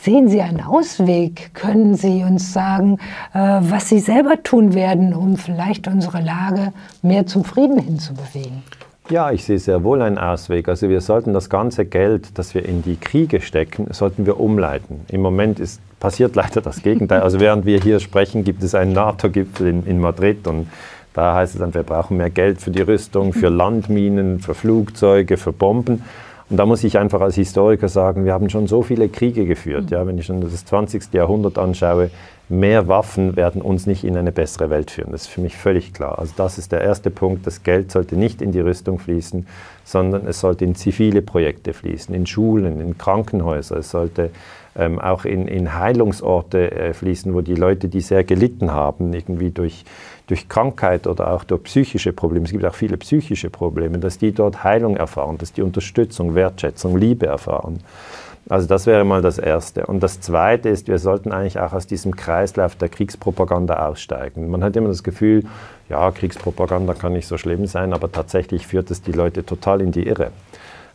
sehen 0.00 0.28
Sie 0.28 0.40
einen 0.40 0.62
Ausweg? 0.62 1.50
Können 1.52 1.94
Sie 1.94 2.22
uns 2.22 2.54
sagen, 2.54 2.98
äh, 3.34 3.38
was 3.38 3.90
Sie 3.90 3.98
selber 3.98 4.42
tun 4.42 4.72
werden, 4.72 5.12
um 5.12 5.36
vielleicht 5.36 5.88
unsere 5.88 6.22
Lage 6.22 6.72
mehr 7.02 7.26
zum 7.26 7.44
Frieden 7.44 7.78
hinzubewegen? 7.78 8.62
Ja, 9.08 9.30
ich 9.30 9.44
sehe 9.44 9.60
sehr 9.60 9.84
wohl 9.84 10.02
einen 10.02 10.18
Ausweg. 10.18 10.68
Also 10.68 10.88
wir 10.88 11.00
sollten 11.00 11.32
das 11.32 11.48
ganze 11.48 11.86
Geld, 11.86 12.36
das 12.38 12.54
wir 12.54 12.64
in 12.64 12.82
die 12.82 12.96
Kriege 12.96 13.40
stecken, 13.40 13.86
sollten 13.92 14.26
wir 14.26 14.40
umleiten. 14.40 15.02
Im 15.08 15.22
Moment 15.22 15.60
ist, 15.60 15.80
passiert 16.00 16.34
leider 16.34 16.60
das 16.60 16.82
Gegenteil. 16.82 17.20
Also 17.20 17.38
während 17.38 17.66
wir 17.66 17.80
hier 17.80 18.00
sprechen, 18.00 18.42
gibt 18.42 18.64
es 18.64 18.74
einen 18.74 18.92
NATO-Gipfel 18.94 19.68
in, 19.68 19.86
in 19.86 20.00
Madrid 20.00 20.48
und 20.48 20.66
da 21.14 21.36
heißt 21.36 21.54
es 21.54 21.60
dann, 21.60 21.72
wir 21.72 21.84
brauchen 21.84 22.16
mehr 22.16 22.30
Geld 22.30 22.60
für 22.60 22.72
die 22.72 22.82
Rüstung, 22.82 23.32
für 23.32 23.48
Landminen, 23.48 24.40
für 24.40 24.54
Flugzeuge, 24.54 25.36
für 25.36 25.52
Bomben. 25.52 26.02
Und 26.50 26.56
da 26.56 26.66
muss 26.66 26.82
ich 26.82 26.98
einfach 26.98 27.20
als 27.20 27.36
Historiker 27.36 27.88
sagen, 27.88 28.24
wir 28.24 28.32
haben 28.32 28.50
schon 28.50 28.66
so 28.66 28.82
viele 28.82 29.08
Kriege 29.08 29.46
geführt. 29.46 29.90
Ja, 29.90 30.04
wenn 30.06 30.18
ich 30.18 30.26
schon 30.26 30.40
das 30.40 30.64
20. 30.64 31.12
Jahrhundert 31.12 31.58
anschaue, 31.58 32.10
mehr 32.48 32.86
Waffen 32.86 33.36
werden 33.36 33.60
uns 33.60 33.86
nicht 33.86 34.04
in 34.04 34.16
eine 34.16 34.32
bessere 34.32 34.70
Welt 34.70 34.90
führen. 34.90 35.12
Das 35.12 35.22
ist 35.22 35.28
für 35.28 35.40
mich 35.40 35.56
völlig 35.56 35.92
klar. 35.92 36.18
Also 36.18 36.32
das 36.36 36.58
ist 36.58 36.72
der 36.72 36.80
erste 36.80 37.10
Punkt. 37.10 37.46
Das 37.46 37.62
Geld 37.62 37.90
sollte 37.90 38.16
nicht 38.16 38.40
in 38.40 38.52
die 38.52 38.60
Rüstung 38.60 38.98
fließen, 38.98 39.46
sondern 39.84 40.26
es 40.26 40.40
sollte 40.40 40.64
in 40.64 40.74
zivile 40.74 41.22
Projekte 41.22 41.72
fließen, 41.72 42.14
in 42.14 42.26
Schulen, 42.26 42.80
in 42.80 42.98
Krankenhäuser. 42.98 43.78
Es 43.78 43.90
sollte 43.90 44.30
ähm, 44.76 45.00
auch 45.00 45.24
in, 45.24 45.48
in 45.48 45.74
Heilungsorte 45.74 46.70
äh, 46.70 46.94
fließen, 46.94 47.34
wo 47.34 47.40
die 47.40 47.54
Leute, 47.54 47.88
die 47.88 48.00
sehr 48.00 48.22
gelitten 48.22 48.72
haben, 48.72 49.12
irgendwie 49.12 49.50
durch 49.50 49.84
durch 50.26 50.48
Krankheit 50.48 51.06
oder 51.06 51.32
auch 51.32 51.44
durch 51.44 51.62
psychische 51.64 52.12
Probleme, 52.12 52.46
es 52.46 52.52
gibt 52.52 52.64
auch 52.64 52.74
viele 52.74 52.96
psychische 52.96 53.50
Probleme, 53.50 53.98
dass 53.98 54.18
die 54.18 54.32
dort 54.32 54.64
Heilung 54.64 54.96
erfahren, 54.96 55.38
dass 55.38 55.52
die 55.52 55.62
Unterstützung, 55.62 56.34
Wertschätzung, 56.34 56.96
Liebe 56.96 57.26
erfahren. 57.26 57.78
Also 58.48 58.68
das 58.68 58.86
wäre 58.86 59.04
mal 59.04 59.22
das 59.22 59.38
Erste. 59.38 59.86
Und 59.86 60.00
das 60.00 60.20
Zweite 60.20 60.68
ist, 60.68 60.86
wir 60.86 60.98
sollten 60.98 61.32
eigentlich 61.32 61.58
auch 61.58 61.72
aus 61.72 61.86
diesem 61.86 62.14
Kreislauf 62.14 62.76
der 62.76 62.88
Kriegspropaganda 62.88 63.86
aussteigen. 63.86 64.48
Man 64.50 64.62
hat 64.62 64.76
immer 64.76 64.88
das 64.88 65.02
Gefühl, 65.02 65.44
ja, 65.88 66.10
Kriegspropaganda 66.12 66.94
kann 66.94 67.12
nicht 67.12 67.26
so 67.26 67.38
schlimm 67.38 67.66
sein, 67.66 67.92
aber 67.92 68.10
tatsächlich 68.10 68.66
führt 68.66 68.90
es 68.90 69.02
die 69.02 69.12
Leute 69.12 69.44
total 69.44 69.80
in 69.80 69.90
die 69.90 70.06
Irre. 70.06 70.30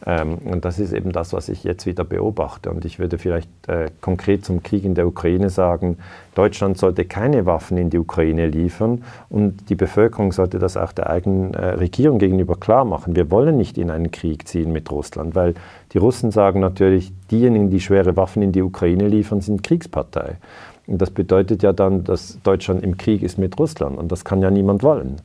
Ähm, 0.05 0.39
und 0.39 0.65
das 0.65 0.79
ist 0.79 0.93
eben 0.93 1.11
das, 1.11 1.33
was 1.33 1.49
ich 1.49 1.63
jetzt 1.63 1.85
wieder 1.85 2.03
beobachte. 2.03 2.71
Und 2.71 2.85
ich 2.85 2.99
würde 2.99 3.17
vielleicht 3.17 3.49
äh, 3.67 3.89
konkret 4.01 4.45
zum 4.45 4.63
Krieg 4.63 4.83
in 4.83 4.95
der 4.95 5.07
Ukraine 5.07 5.49
sagen, 5.49 5.97
Deutschland 6.33 6.77
sollte 6.77 7.05
keine 7.05 7.45
Waffen 7.45 7.77
in 7.77 7.89
die 7.89 7.99
Ukraine 7.99 8.47
liefern 8.47 9.03
und 9.29 9.69
die 9.69 9.75
Bevölkerung 9.75 10.31
sollte 10.31 10.59
das 10.59 10.77
auch 10.77 10.91
der 10.93 11.09
eigenen 11.09 11.53
äh, 11.53 11.71
Regierung 11.71 12.19
gegenüber 12.19 12.55
klar 12.55 12.85
machen. 12.85 13.15
Wir 13.15 13.29
wollen 13.29 13.57
nicht 13.57 13.77
in 13.77 13.91
einen 13.91 14.11
Krieg 14.11 14.47
ziehen 14.47 14.71
mit 14.71 14.89
Russland, 14.91 15.35
weil 15.35 15.53
die 15.93 15.97
Russen 15.97 16.31
sagen 16.31 16.61
natürlich, 16.61 17.11
diejenigen, 17.29 17.69
die 17.69 17.81
schwere 17.81 18.15
Waffen 18.15 18.41
in 18.41 18.53
die 18.53 18.61
Ukraine 18.61 19.07
liefern, 19.07 19.41
sind 19.41 19.63
Kriegspartei. 19.63 20.37
Und 20.87 21.01
das 21.01 21.11
bedeutet 21.11 21.63
ja 21.63 21.73
dann, 21.73 22.03
dass 22.03 22.39
Deutschland 22.43 22.83
im 22.83 22.97
Krieg 22.97 23.23
ist 23.23 23.37
mit 23.37 23.59
Russland 23.59 23.97
und 23.97 24.11
das 24.11 24.25
kann 24.25 24.41
ja 24.41 24.49
niemand 24.49 24.83
wollen. 24.83 25.17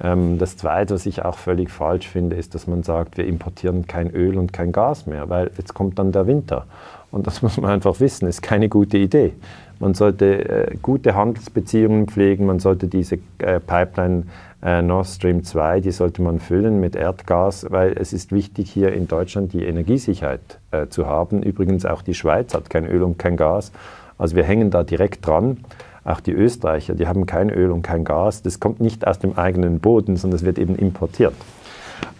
Ähm, 0.00 0.38
das 0.38 0.56
Zweite, 0.56 0.94
was 0.94 1.06
ich 1.06 1.24
auch 1.24 1.38
völlig 1.38 1.70
falsch 1.70 2.08
finde, 2.08 2.36
ist, 2.36 2.54
dass 2.54 2.66
man 2.66 2.82
sagt, 2.82 3.16
wir 3.16 3.26
importieren 3.26 3.86
kein 3.86 4.10
Öl 4.10 4.36
und 4.36 4.52
kein 4.52 4.72
Gas 4.72 5.06
mehr, 5.06 5.28
weil 5.28 5.50
jetzt 5.56 5.74
kommt 5.74 5.98
dann 5.98 6.12
der 6.12 6.26
Winter. 6.26 6.66
Und 7.10 7.26
das 7.26 7.42
muss 7.42 7.56
man 7.56 7.70
einfach 7.70 8.00
wissen, 8.00 8.28
ist 8.28 8.42
keine 8.42 8.68
gute 8.68 8.98
Idee. 8.98 9.32
Man 9.78 9.94
sollte 9.94 10.48
äh, 10.48 10.76
gute 10.80 11.14
Handelsbeziehungen 11.14 12.08
pflegen, 12.08 12.46
man 12.46 12.60
sollte 12.60 12.88
diese 12.88 13.18
äh, 13.38 13.60
Pipeline 13.60 14.24
äh, 14.62 14.80
Nord 14.80 15.06
Stream 15.06 15.44
2, 15.44 15.80
die 15.80 15.90
sollte 15.90 16.22
man 16.22 16.40
füllen 16.40 16.80
mit 16.80 16.96
Erdgas, 16.96 17.66
weil 17.70 17.92
es 17.98 18.14
ist 18.14 18.32
wichtig, 18.32 18.70
hier 18.70 18.92
in 18.92 19.06
Deutschland 19.06 19.52
die 19.52 19.64
Energiesicherheit 19.64 20.58
äh, 20.70 20.86
zu 20.88 21.06
haben. 21.06 21.42
Übrigens 21.42 21.84
auch 21.84 22.00
die 22.00 22.14
Schweiz 22.14 22.54
hat 22.54 22.70
kein 22.70 22.86
Öl 22.86 23.02
und 23.02 23.18
kein 23.18 23.36
Gas. 23.36 23.70
Also 24.18 24.34
wir 24.34 24.44
hängen 24.44 24.70
da 24.70 24.82
direkt 24.82 25.26
dran. 25.26 25.58
Auch 26.06 26.20
die 26.20 26.32
Österreicher, 26.32 26.94
die 26.94 27.08
haben 27.08 27.26
kein 27.26 27.50
Öl 27.50 27.72
und 27.72 27.82
kein 27.82 28.04
Gas. 28.04 28.42
Das 28.42 28.60
kommt 28.60 28.80
nicht 28.80 29.06
aus 29.06 29.18
dem 29.18 29.36
eigenen 29.36 29.80
Boden, 29.80 30.16
sondern 30.16 30.36
es 30.36 30.44
wird 30.44 30.58
eben 30.58 30.76
importiert. 30.76 31.34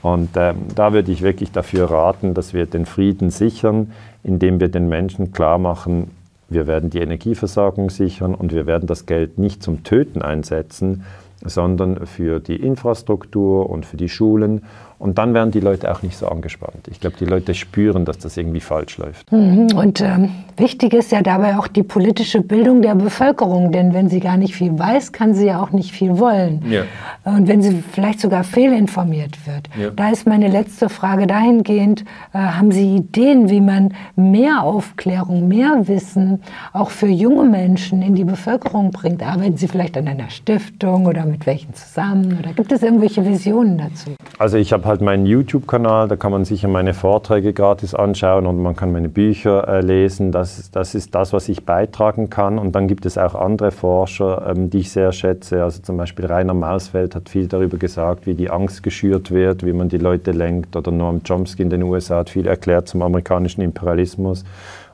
Und 0.03 0.31
ähm, 0.37 0.57
da 0.75 0.93
würde 0.93 1.13
ich 1.13 1.23
wirklich 1.23 1.53
dafür 1.53 1.91
raten, 1.91 2.35
dass 2.35 2.53
wir 2.53 2.67
den 2.67 2.85
Frieden 2.85 3.31
sichern, 3.31 3.93
indem 4.25 4.59
wir 4.61 4.69
den 4.69 4.89
Menschen 4.89 5.33
klar 5.33 5.59
machen, 5.59 6.11
wir 6.49 6.67
werden 6.67 6.91
die 6.91 7.01
Energieversorgung 7.01 7.91
sichern 7.91 8.35
und 8.35 8.53
wir 8.53 8.67
werden 8.67 8.87
das 8.87 9.07
Geld 9.07 9.39
nicht 9.39 9.63
zum 9.63 9.83
Töten 9.83 10.23
einsetzen, 10.23 11.05
sondern 11.45 12.07
für 12.07 12.41
die 12.41 12.57
Infrastruktur 12.57 13.69
und 13.69 13.85
für 13.85 13.97
die 13.97 14.09
Schulen 14.09 14.63
Und 14.99 15.19
dann 15.19 15.35
werden 15.35 15.51
die 15.51 15.61
Leute 15.61 15.93
auch 15.93 16.03
nicht 16.03 16.17
so 16.17 16.29
angespannt. 16.29 16.89
Ich 16.91 17.01
glaube, 17.01 17.17
die 17.19 17.27
Leute 17.27 17.55
spüren, 17.55 18.05
dass 18.05 18.19
das 18.19 18.37
irgendwie 18.37 18.61
falsch 18.61 18.99
läuft. 18.99 19.31
Mhm. 19.31 19.69
Und 19.77 20.01
ähm, 20.01 20.31
wichtig 20.57 20.95
ist 20.95 21.13
ja 21.13 21.23
dabei 21.23 21.59
auch 21.59 21.67
die 21.67 21.83
politische 21.83 22.41
Bildung 22.41 22.81
der 22.81 22.95
Bevölkerung, 22.95 23.73
denn 23.73 23.93
wenn 23.93 24.09
sie 24.09 24.21
gar 24.21 24.37
nicht 24.37 24.55
viel 24.55 24.79
weiß, 24.79 25.13
kann 25.13 25.35
sie 25.35 25.47
ja 25.47 25.61
auch 25.61 25.71
nicht 25.71 25.93
viel 25.93 26.19
wollen. 26.19 26.65
Ja. 26.71 26.83
Und 27.25 27.47
wenn 27.47 27.61
sie 27.61 27.83
vielleicht 27.93 28.21
sogar 28.21 28.43
fehlinformiert 28.45 29.47
wird. 29.47 29.69
Ja. 29.79 29.91
Da 29.91 30.11
ist 30.11 30.27
meine 30.27 30.49
letzte 30.49 30.89
Frage 30.89 31.27
dahingehend, 31.27 32.05
äh, 32.33 32.39
haben 32.39 32.73
Sie 32.73 32.97
Ideen, 32.97 33.51
wie 33.51 33.61
man 33.61 33.95
mehr 34.15 34.63
Aufklärung, 34.63 35.49
mehr 35.49 35.89
Wissen 35.89 36.43
auch 36.73 36.91
für 36.91 37.09
junge 37.09 37.45
Menschen 37.45 38.01
in 38.03 38.15
die 38.15 38.25
Bevölkerung 38.25 38.93
bringt? 38.93 39.23
Arbeiten 39.23 39.57
Sie 39.57 39.69
vielleicht 39.69 39.99
an 39.99 40.09
einer 40.09 40.31
Stiftung 40.31 41.07
oder 41.07 41.27
mit 41.27 41.47
welchen 41.47 41.75
zusammen? 41.75 42.39
Oder 42.39 42.53
gibt 42.53 42.73
es 42.73 42.83
irgendwelche 42.83 43.27
Visionen 43.27 43.79
dazu? 43.79 44.11
Also 44.39 44.57
ich 44.57 44.73
habe 44.73 44.86
halt 44.87 45.01
meinen 45.01 45.27
YouTube-Kanal, 45.27 46.09
da 46.09 46.17
kann 46.17 46.33
man 46.33 46.45
sicher 46.45 46.69
meine 46.69 46.95
Vorträge 46.95 47.53
gratis 47.53 47.95
anschauen 47.95 48.47
und 48.47 48.63
man 48.63 48.75
kann 48.75 48.93
meine 48.93 49.09
Bücher 49.09 49.69
äh, 49.69 49.81
lesen. 49.81 50.33
Das, 50.33 50.71
das 50.71 50.95
ist 50.95 51.15
das, 51.15 51.33
was 51.33 51.49
ich 51.49 51.65
beitragen 51.65 52.31
kann. 52.31 52.59
Und 52.59 52.75
dann 52.75 52.89
gibt 52.89 53.05
es 53.05 53.19
auch 53.19 53.35
andere 53.35 53.71
Forscher, 53.71 54.47
ähm, 54.49 54.71
die 54.71 54.79
ich 54.79 54.91
sehr 54.91 55.13
schätze. 55.13 55.63
Also 55.63 55.83
zum 55.83 55.97
Beispiel 55.97 56.27
Rainer 56.27 56.55
Mausfeld 56.55 57.15
hat 57.15 57.29
viel 57.29 57.49
darüber 57.49 57.77
gesagt, 57.77 58.27
wie 58.27 58.35
die 58.35 58.51
Angst 58.51 58.83
geschürt 58.83 59.31
wird, 59.31 59.65
wie 59.65 59.73
man 59.73 59.89
die 59.89 59.99
Leute 59.99 60.33
lenkt. 60.33 60.75
Oder 60.77 60.91
Noam 60.91 61.23
Chomsky 61.23 61.63
in 61.63 61.71
den 61.71 61.83
USA 61.83 62.19
hat 62.19 62.31
viel 62.31 62.47
erklärt 62.47 62.89
zum 62.89 63.03
amerikanischen 63.03 63.61
Imperialismus. 63.61 64.45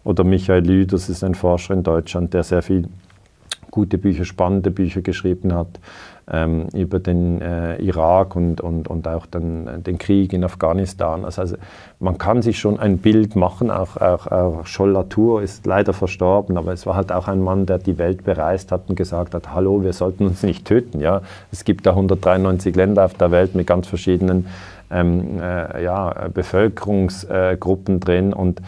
Oder 0.04 0.24
Michael 0.24 0.66
Lü, 0.66 0.86
das 0.86 1.08
ist 1.08 1.22
ein 1.22 1.34
Forscher 1.34 1.74
in 1.74 1.82
Deutschland, 1.82 2.34
der 2.34 2.42
sehr 2.42 2.62
viel 2.62 2.88
gute 3.70 3.98
Bücher, 3.98 4.24
spannende 4.24 4.70
Bücher 4.70 5.00
geschrieben 5.00 5.54
hat 5.54 5.78
ähm, 6.30 6.68
über 6.72 7.00
den 7.00 7.40
äh, 7.40 7.76
Irak 7.76 8.36
und, 8.36 8.60
und, 8.60 8.88
und 8.88 9.08
auch 9.08 9.26
den, 9.26 9.82
den 9.82 9.98
Krieg 9.98 10.32
in 10.32 10.44
Afghanistan. 10.44 11.24
Also, 11.24 11.42
also, 11.42 11.56
man 11.98 12.18
kann 12.18 12.42
sich 12.42 12.58
schon 12.58 12.78
ein 12.78 12.98
Bild 12.98 13.36
machen, 13.36 13.70
auch, 13.70 13.96
auch, 13.96 14.26
auch 14.26 14.66
Scholl 14.66 14.90
Latour 14.90 15.42
ist 15.42 15.66
leider 15.66 15.92
verstorben, 15.92 16.56
aber 16.56 16.72
es 16.72 16.86
war 16.86 16.96
halt 16.96 17.12
auch 17.12 17.28
ein 17.28 17.40
Mann, 17.40 17.66
der 17.66 17.78
die 17.78 17.98
Welt 17.98 18.24
bereist 18.24 18.72
hat 18.72 18.82
und 18.88 18.96
gesagt 18.96 19.34
hat, 19.34 19.52
hallo, 19.52 19.82
wir 19.82 19.92
sollten 19.92 20.26
uns 20.26 20.42
nicht 20.42 20.64
töten. 20.64 21.00
Ja? 21.00 21.22
Es 21.50 21.64
gibt 21.64 21.86
da 21.86 21.90
193 21.90 22.74
Länder 22.74 23.04
auf 23.04 23.14
der 23.14 23.30
Welt 23.30 23.54
mit 23.54 23.66
ganz 23.66 23.86
verschiedenen 23.86 24.46
ähm, 24.90 25.40
äh, 25.40 25.82
ja, 25.82 26.28
Bevölkerungsgruppen 26.32 28.00
drin 28.00 28.32
und 28.32 28.60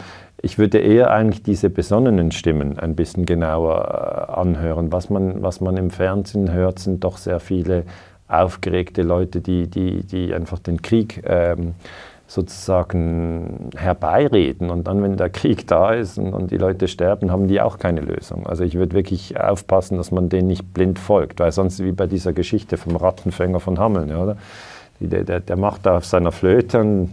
ich 0.45 0.59
würde 0.59 0.79
eher 0.79 1.11
eigentlich 1.11 1.43
diese 1.43 1.71
besonnenen 1.71 2.31
Stimmen 2.31 2.79
ein 2.79 2.95
bisschen 2.95 3.25
genauer 3.25 4.29
äh, 4.29 4.33
anhören. 4.33 4.93
Was 4.93 5.09
man, 5.09 5.43
was 5.43 5.61
man 5.61 5.77
im 5.77 5.91
Fernsehen 5.91 6.53
hört, 6.53 6.79
sind 6.79 7.03
doch 7.03 7.17
sehr 7.17 7.41
viele 7.41 7.85
aufgeregte 8.29 9.03
Leute, 9.03 9.41
die, 9.41 9.69
die, 9.69 10.05
die 10.05 10.35
einfach 10.35 10.59
den 10.59 10.83
Krieg 10.83 11.23
ähm, 11.27 11.75
sozusagen 12.27 13.71
herbeireden. 13.75 14.71
Und 14.71 14.87
dann, 14.87 15.03
wenn 15.03 15.17
der 15.17 15.31
Krieg 15.31 15.67
da 15.67 15.93
ist 15.95 16.19
und, 16.19 16.35
und, 16.35 16.51
die 16.51 16.59
Leute 16.59 16.89
sterben, 16.89 17.31
haben 17.31 17.49
die 17.49 17.61
auch 17.61 17.79
keine 17.79 18.01
Lösung. 18.01 18.47
Also 18.47 18.65
ich 18.65 18.75
würde 18.75 18.95
wirklich 18.95 19.41
aufpassen, 19.41 19.97
dass 19.97 20.11
man 20.11 20.29
denen 20.29 20.49
nicht 20.49 20.75
blind 20.75 20.99
folgt, 20.99 21.41
weil 21.41 21.53
sonst 21.53 21.83
wie 21.83 21.93
bei 21.93 22.07
dieser 22.07 22.35
Geschichte 22.35 22.77
vom 22.77 22.97
Rattenfänger 22.97 23.61
von 23.61 23.79
Hameln, 23.79 24.15
oder? 24.15 24.37
Der, 25.01 25.25
der, 25.25 25.41
der 25.41 25.57
macht 25.57 25.87
da 25.87 25.97
auf 25.97 26.05
seiner 26.05 26.33
Flöte 26.33 26.81
und 26.81 27.11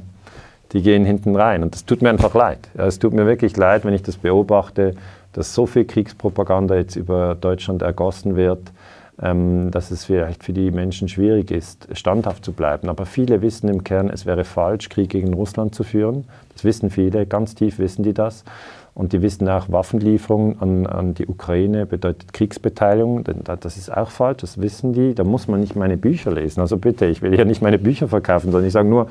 die 0.73 0.81
gehen 0.81 1.05
hinten 1.05 1.35
rein. 1.35 1.63
Und 1.63 1.73
das 1.73 1.85
tut 1.85 2.01
mir 2.01 2.09
einfach 2.09 2.33
leid. 2.33 2.69
Es 2.75 2.99
tut 2.99 3.13
mir 3.13 3.25
wirklich 3.25 3.57
leid, 3.57 3.85
wenn 3.85 3.93
ich 3.93 4.03
das 4.03 4.17
beobachte, 4.17 4.95
dass 5.33 5.53
so 5.53 5.65
viel 5.65 5.85
Kriegspropaganda 5.85 6.75
jetzt 6.75 6.95
über 6.95 7.35
Deutschland 7.35 7.81
ergossen 7.81 8.35
wird, 8.35 8.71
ähm, 9.21 9.71
dass 9.71 9.91
es 9.91 10.05
vielleicht 10.05 10.43
für 10.43 10.53
die 10.53 10.71
Menschen 10.71 11.07
schwierig 11.07 11.51
ist, 11.51 11.87
standhaft 11.93 12.43
zu 12.43 12.53
bleiben. 12.53 12.89
Aber 12.89 13.05
viele 13.05 13.41
wissen 13.41 13.69
im 13.69 13.83
Kern, 13.83 14.09
es 14.09 14.25
wäre 14.25 14.43
falsch, 14.43 14.89
Krieg 14.89 15.09
gegen 15.09 15.33
Russland 15.33 15.75
zu 15.75 15.83
führen. 15.83 16.25
Das 16.53 16.63
wissen 16.63 16.89
viele, 16.89 17.25
ganz 17.25 17.55
tief 17.55 17.79
wissen 17.79 18.03
die 18.03 18.13
das. 18.13 18.43
Und 18.93 19.13
die 19.13 19.21
wissen 19.21 19.47
auch, 19.47 19.69
Waffenlieferungen 19.69 20.61
an, 20.61 20.85
an 20.85 21.13
die 21.13 21.25
Ukraine 21.25 21.85
bedeutet 21.85 22.33
Kriegsbeteiligung. 22.33 23.23
Das 23.45 23.77
ist 23.77 23.95
auch 23.95 24.09
falsch, 24.09 24.39
das 24.41 24.61
wissen 24.61 24.91
die. 24.91 25.15
Da 25.15 25.23
muss 25.23 25.47
man 25.47 25.61
nicht 25.61 25.77
meine 25.77 25.95
Bücher 25.95 26.31
lesen. 26.31 26.59
Also 26.59 26.77
bitte, 26.77 27.05
ich 27.05 27.21
will 27.21 27.37
ja 27.37 27.45
nicht 27.45 27.61
meine 27.61 27.79
Bücher 27.79 28.09
verkaufen, 28.09 28.51
sondern 28.51 28.67
ich 28.67 28.73
sage 28.73 28.89
nur, 28.89 29.07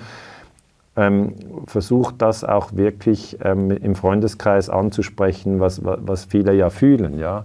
ähm, 0.97 1.35
versucht 1.67 2.17
das 2.19 2.45
auch 2.45 2.73
wirklich 2.75 3.39
ähm, 3.43 3.71
im 3.71 3.95
Freundeskreis 3.95 4.69
anzusprechen, 4.69 5.61
was, 5.61 5.81
was 5.85 6.25
viele 6.25 6.53
ja 6.55 6.71
fühlen. 6.71 7.19
Ja? 7.19 7.45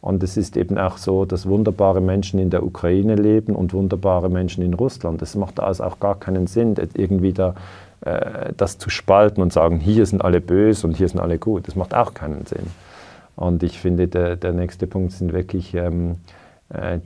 Und 0.00 0.22
es 0.22 0.36
ist 0.36 0.56
eben 0.56 0.78
auch 0.78 0.96
so, 0.96 1.24
dass 1.24 1.46
wunderbare 1.46 2.00
Menschen 2.00 2.40
in 2.40 2.50
der 2.50 2.64
Ukraine 2.64 3.14
leben 3.14 3.54
und 3.54 3.74
wunderbare 3.74 4.30
Menschen 4.30 4.64
in 4.64 4.74
Russland. 4.74 5.20
Es 5.22 5.34
macht 5.34 5.60
also 5.60 5.84
auch 5.84 6.00
gar 6.00 6.18
keinen 6.18 6.46
Sinn, 6.46 6.74
irgendwie 6.94 7.32
da, 7.32 7.54
äh, 8.00 8.52
das 8.56 8.78
zu 8.78 8.90
spalten 8.90 9.42
und 9.42 9.52
sagen, 9.52 9.78
hier 9.78 10.06
sind 10.06 10.24
alle 10.24 10.40
böse 10.40 10.86
und 10.86 10.96
hier 10.96 11.08
sind 11.08 11.20
alle 11.20 11.38
gut. 11.38 11.68
Das 11.68 11.76
macht 11.76 11.94
auch 11.94 12.14
keinen 12.14 12.46
Sinn. 12.46 12.66
Und 13.36 13.62
ich 13.62 13.78
finde, 13.78 14.08
der, 14.08 14.36
der 14.36 14.52
nächste 14.52 14.86
Punkt 14.86 15.12
sind 15.12 15.32
wirklich 15.32 15.74
ähm, 15.74 16.12
äh, 16.12 16.39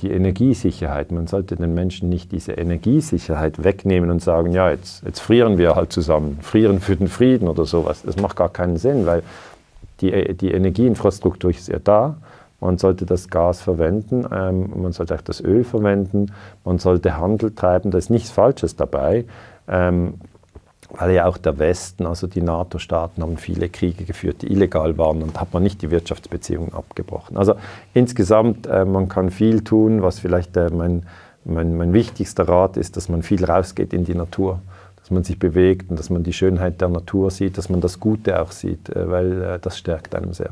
die 0.01 0.11
Energiesicherheit. 0.11 1.11
Man 1.11 1.27
sollte 1.27 1.57
den 1.57 1.73
Menschen 1.73 2.11
nicht 2.11 2.33
diese 2.33 2.53
Energiesicherheit 2.53 3.65
wegnehmen 3.65 4.11
und 4.11 4.21
sagen, 4.21 4.53
ja, 4.53 4.71
jetzt, 4.71 5.03
jetzt 5.05 5.21
frieren 5.21 5.57
wir 5.57 5.75
halt 5.75 5.91
zusammen, 5.91 6.39
frieren 6.43 6.81
für 6.81 6.97
den 6.97 7.09
Frieden 7.09 7.49
oder 7.49 7.65
sowas. 7.65 8.03
Das 8.03 8.17
macht 8.17 8.37
gar 8.37 8.51
keinen 8.51 8.77
Sinn, 8.77 9.07
weil 9.07 9.23
die, 10.03 10.35
die 10.35 10.51
Energieinfrastruktur 10.51 11.51
ist 11.51 11.69
ja 11.69 11.79
da. 11.79 12.17
Man 12.61 12.79
sollte 12.79 13.05
das 13.07 13.29
Gas 13.29 13.61
verwenden, 13.61 14.27
ähm, 14.33 14.71
man 14.83 14.93
sollte 14.93 15.15
auch 15.15 15.21
das 15.21 15.41
Öl 15.41 15.65
verwenden, 15.65 16.33
man 16.65 16.79
sollte 16.79 17.19
Handel 17.19 17.55
treiben, 17.55 17.91
da 17.91 17.99
ist 17.99 18.11
nichts 18.11 18.31
Falsches 18.31 18.77
dabei. 18.77 19.25
Ähm, 19.69 20.15
weil 20.99 21.13
ja 21.13 21.27
auch 21.27 21.37
der 21.37 21.59
Westen, 21.59 22.07
also 22.07 22.27
die 22.27 22.43
NATO-Staaten, 22.43 23.23
haben 23.23 23.37
viele 23.37 23.69
Kriege 23.69 24.05
geführt, 24.05 24.43
die 24.43 24.53
illegal 24.53 24.97
waren 24.99 25.23
und 25.23 25.41
hat 25.41 25.53
man 25.53 25.63
nicht 25.63 25.83
die 25.83 25.91
Wirtschaftsbeziehungen 25.91 26.73
abgebrochen. 26.73 27.37
Also 27.37 27.55
insgesamt, 27.95 28.67
äh, 28.67 28.85
man 28.85 29.09
kann 29.09 29.31
viel 29.31 29.63
tun, 29.63 30.03
was 30.03 30.19
vielleicht 30.19 30.57
äh, 30.57 30.71
mein, 30.71 31.05
mein, 31.45 31.77
mein 31.77 31.93
wichtigster 31.93 32.49
Rat 32.49 32.77
ist, 32.77 32.97
dass 32.97 33.09
man 33.09 33.23
viel 33.23 33.45
rausgeht 33.45 33.93
in 33.93 34.05
die 34.05 34.15
Natur, 34.15 34.61
dass 34.97 35.11
man 35.11 35.25
sich 35.25 35.39
bewegt 35.39 35.91
und 35.91 35.99
dass 35.99 36.11
man 36.11 36.23
die 36.23 36.33
Schönheit 36.33 36.81
der 36.81 36.89
Natur 36.89 37.31
sieht, 37.31 37.59
dass 37.59 37.69
man 37.69 37.81
das 37.81 38.01
Gute 38.01 38.41
auch 38.41 38.53
sieht, 38.53 38.89
äh, 38.91 39.11
weil 39.11 39.43
äh, 39.43 39.59
das 39.59 39.79
stärkt 39.79 40.15
einem 40.15 40.33
sehr. 40.33 40.51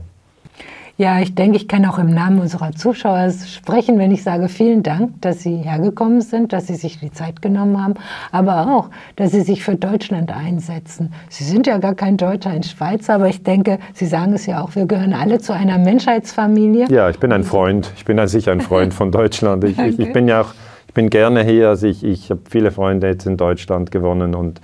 Ja, 0.99 1.21
ich 1.21 1.35
denke, 1.35 1.57
ich 1.57 1.69
kann 1.69 1.87
auch 1.87 1.99
im 1.99 2.11
Namen 2.11 2.39
unserer 2.39 2.73
Zuschauer 2.73 3.31
sprechen, 3.31 3.99
wenn 3.99 4.11
ich 4.11 4.23
sage, 4.23 4.49
vielen 4.49 4.83
Dank, 4.83 5.23
dass 5.23 5.41
Sie 5.41 5.57
hergekommen 5.57 6.21
sind, 6.21 6.53
dass 6.53 6.67
Sie 6.67 6.75
sich 6.75 7.01
die 7.01 7.11
Zeit 7.11 7.41
genommen 7.41 7.83
haben, 7.83 7.95
aber 8.31 8.69
auch, 8.69 8.91
dass 9.17 9.31
Sie 9.31 9.41
sich 9.41 9.65
für 9.65 9.75
Deutschland 9.75 10.31
einsetzen. 10.31 11.13
Sie 11.31 11.45
sind 11.45 11.67
ja 11.67 11.79
gar 11.79 11.95
kein 11.95 12.19
Deutscher, 12.19 12.51
ein 12.51 12.63
Schweizer, 12.63 13.15
aber 13.15 13.29
ich 13.29 13.43
denke, 13.43 13.79
Sie 13.95 14.05
sagen 14.05 14.35
es 14.35 14.45
ja 14.45 14.63
auch, 14.63 14.75
wir 14.75 14.85
gehören 14.85 15.15
alle 15.15 15.39
zu 15.39 15.55
einer 15.55 15.79
Menschheitsfamilie. 15.79 16.89
Ja, 16.91 17.09
ich 17.09 17.19
bin 17.19 17.33
ein 17.33 17.45
Freund. 17.45 17.91
Ich 17.97 18.05
bin 18.05 18.25
sicher 18.29 18.53
ein 18.53 18.61
Freund 18.61 18.93
von 18.93 19.11
Deutschland. 19.11 19.65
Ich, 19.65 19.79
ich, 19.79 19.99
ich 19.99 20.13
bin 20.13 20.29
ja 20.29 20.43
auch, 20.43 20.53
ich 20.89 20.95
bin 20.95 21.09
gerne 21.09 21.43
hier. 21.43 21.71
Also 21.71 21.87
ich, 21.87 22.05
ich 22.05 22.31
habe 22.31 22.43
viele 22.49 22.71
Freunde 22.71 23.07
jetzt 23.07 23.27
in 23.27 23.39
Deutschland 23.39 23.91
gewonnen 23.91 24.35
und 24.35 24.61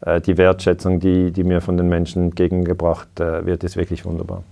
äh, 0.00 0.20
die 0.20 0.36
Wertschätzung, 0.36 0.98
die, 0.98 1.30
die 1.30 1.44
mir 1.44 1.60
von 1.60 1.76
den 1.76 1.88
Menschen 1.88 2.24
entgegengebracht 2.24 3.20
äh, 3.20 3.46
wird, 3.46 3.62
ist 3.62 3.76
wirklich 3.76 4.04
wunderbar. 4.04 4.42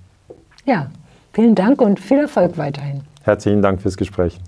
Ja, 0.65 0.87
Vielen 1.37 1.55
Dank 1.55 1.83
und 1.83 2.01
viel 2.01 2.17
Erfolg 2.17 2.57
weiterhin. 2.57 3.03
Herzlichen 3.23 3.61
Dank 3.61 3.83
fürs 3.83 3.99
Gespräch. 3.99 4.39